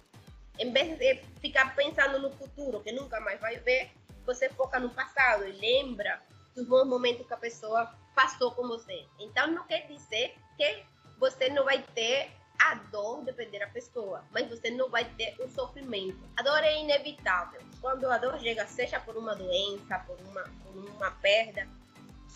em 0.59 0.71
vez 0.71 0.99
de 0.99 1.23
ficar 1.41 1.75
pensando 1.75 2.19
no 2.19 2.31
futuro, 2.33 2.81
que 2.81 2.93
nunca 2.93 3.19
mais 3.19 3.41
vai 3.41 3.57
ver, 3.57 3.91
você 4.27 4.51
foca 4.51 4.79
no 4.79 4.91
passado 4.91 5.47
e 5.47 5.53
lembra 5.53 6.21
dos 6.55 6.67
bons 6.67 6.87
momentos 6.87 7.27
que 7.27 7.33
a 7.33 7.39
pessoa 7.39 7.91
passou 8.15 8.51
com 8.53 8.69
você. 8.69 9.07
Então, 9.19 9.47
não 9.47 9.67
quer 9.67 9.87
dizer 9.87 10.35
que 10.59 10.85
você 11.19 11.49
não 11.49 11.65
vai 11.65 11.83
ter 11.95 12.31
a 12.59 12.75
dor 12.75 13.25
de 13.25 13.33
perder 13.33 13.63
a 13.63 13.69
pessoa, 13.69 14.23
mas 14.33 14.47
você 14.51 14.71
não 14.71 14.91
vai 14.91 15.07
ter 15.15 15.35
o 15.41 15.49
sofrimento. 15.49 16.19
A 16.37 16.43
dor 16.43 16.63
é 16.63 16.81
inevitável. 16.81 17.63
Quando 17.81 18.05
a 18.11 18.19
dor 18.19 18.39
chega, 18.39 18.67
seja 18.67 19.01
por 19.01 19.17
uma 19.17 19.35
doença, 19.35 19.99
por 20.01 20.21
uma, 20.21 20.43
por 20.43 20.77
uma 20.77 21.11
perda, 21.13 21.67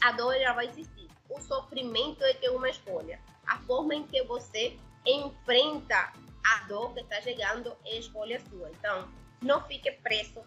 a 0.01 0.13
dor 0.13 0.35
já 0.39 0.55
vai 0.55 0.69
existir. 0.69 1.11
O 1.29 1.39
sofrimento 1.43 2.25
é 2.25 2.33
que 2.33 2.47
é 2.47 2.51
uma 2.51 2.71
escolha. 2.71 3.21
A 3.47 3.59
forma 3.59 3.95
em 3.95 4.07
que 4.07 4.23
você 4.23 4.79
enfrenta 5.07 6.13
a 6.45 6.65
dor 6.69 6.93
que 6.95 7.01
está 7.01 7.21
chegando 7.21 7.77
é 7.85 7.99
escolha 7.99 8.41
sua. 8.49 8.71
Então, 8.71 9.09
não 9.43 9.63
fique 9.67 9.91
preso 9.91 10.43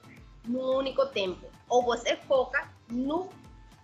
num 0.46 0.78
único 0.78 1.06
tempo. 1.08 1.50
Ou 1.70 1.84
você 1.84 2.16
foca 2.16 2.70
no, 2.90 3.30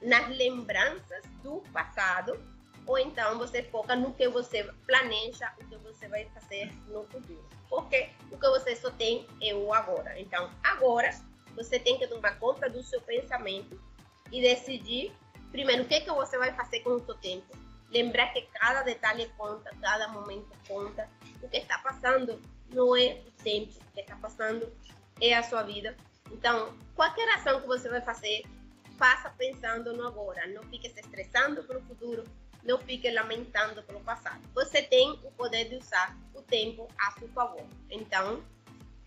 nas 0.01 0.27
lembranças 0.29 1.23
do 1.43 1.61
passado, 1.73 2.39
ou 2.85 2.97
então 2.97 3.37
você 3.37 3.63
foca 3.63 3.95
no 3.95 4.13
que 4.13 4.27
você 4.27 4.63
planeja, 4.85 5.53
o 5.61 5.65
que 5.67 5.77
você 5.77 6.07
vai 6.07 6.25
fazer 6.29 6.71
no 6.87 7.03
futuro. 7.05 7.47
Porque 7.69 8.09
o 8.31 8.37
que 8.37 8.49
você 8.49 8.75
só 8.75 8.91
tem 8.91 9.27
é 9.41 9.53
o 9.53 9.73
agora. 9.73 10.19
Então, 10.19 10.49
agora, 10.63 11.11
você 11.55 11.79
tem 11.79 11.97
que 11.97 12.07
tomar 12.07 12.37
conta 12.39 12.69
do 12.69 12.83
seu 12.83 13.01
pensamento 13.01 13.79
e 14.31 14.41
decidir, 14.41 15.13
primeiro, 15.51 15.83
o 15.83 15.87
que, 15.87 16.01
que 16.01 16.11
você 16.11 16.37
vai 16.37 16.53
fazer 16.53 16.81
com 16.81 16.91
o 16.91 17.05
seu 17.05 17.15
tempo 17.15 17.55
lembrar 17.91 18.33
que 18.33 18.41
cada 18.53 18.81
detalhe 18.81 19.29
conta, 19.37 19.69
cada 19.81 20.07
momento 20.07 20.49
conta. 20.67 21.07
O 21.41 21.47
que 21.47 21.57
está 21.57 21.77
passando 21.79 22.41
não 22.69 22.95
é 22.95 23.21
o 23.27 23.43
tempo, 23.43 23.73
o 23.89 23.93
que 23.93 24.01
está 24.01 24.15
passando 24.15 24.71
é 25.19 25.33
a 25.33 25.43
sua 25.43 25.63
vida. 25.63 25.95
Então, 26.31 26.73
qualquer 26.95 27.27
ação 27.35 27.59
que 27.61 27.67
você 27.67 27.89
vai 27.89 28.01
fazer, 28.01 28.43
faça 28.97 29.29
pensando 29.31 29.93
no 29.93 30.07
agora. 30.07 30.47
Não 30.47 30.63
fique 30.63 30.89
se 30.89 30.99
estressando 31.01 31.63
pelo 31.63 31.81
futuro, 31.81 32.23
não 32.63 32.77
fique 32.79 33.09
lamentando 33.11 33.83
pelo 33.83 33.99
passado. 34.01 34.41
Você 34.53 34.81
tem 34.81 35.11
o 35.23 35.31
poder 35.31 35.67
de 35.69 35.75
usar 35.75 36.17
o 36.33 36.41
tempo 36.41 36.87
a 36.97 37.11
seu 37.11 37.27
favor. 37.29 37.65
Então, 37.89 38.41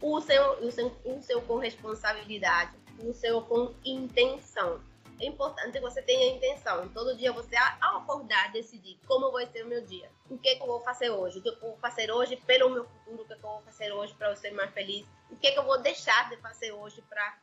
use, 0.03 0.39
use, 0.61 0.93
use 1.05 1.41
com 1.47 1.59
responsabilidade, 1.59 2.77
use 2.99 3.27
com 3.49 3.75
intenção 3.85 4.81
é 5.21 5.27
importante 5.27 5.73
que 5.73 5.81
você 5.81 6.03
tenha 6.03 6.35
intenção. 6.35 6.89
Todo 6.89 7.17
dia 7.17 7.33
você, 7.33 7.57
ao 7.81 7.99
acordar, 7.99 8.53
decidir 8.53 8.99
como 9.07 9.31
vai 9.31 9.47
ser 9.47 9.65
o 9.65 9.69
meu 9.69 9.85
dia. 9.85 10.11
O 10.29 10.39
que, 10.39 10.49
é 10.49 10.57
que 10.57 10.63
eu 10.63 10.67
vou 10.67 10.81
fazer 10.81 11.11
hoje? 11.11 11.39
O 11.39 11.43
que, 11.43 11.49
é 11.49 11.53
eu 11.53 11.61
vou 11.61 11.77
fazer 11.79 12.11
hoje 12.11 12.37
pelo 12.37 12.71
meu 12.71 12.85
futuro? 12.85 13.23
O 13.23 13.27
que, 13.27 13.33
é 13.33 13.37
que 13.37 13.45
eu 13.45 13.51
vou 13.51 13.63
fazer 13.63 13.93
hoje 13.93 14.15
para 14.15 14.31
eu 14.31 14.37
ser 14.37 14.51
mais 14.53 14.71
feliz? 14.73 15.07
O 15.31 15.37
que, 15.37 15.53
que 15.53 15.59
eu 15.59 15.65
vou 15.65 15.81
deixar 15.81 16.29
de 16.31 16.37
fazer 16.39 16.73
hoje 16.73 17.03
para 17.03 17.39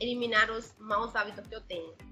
eliminar 0.00 0.50
os 0.50 0.74
maus 0.78 1.14
hábitos 1.14 1.46
que 1.46 1.54
eu 1.54 1.60
tenho? 1.60 2.11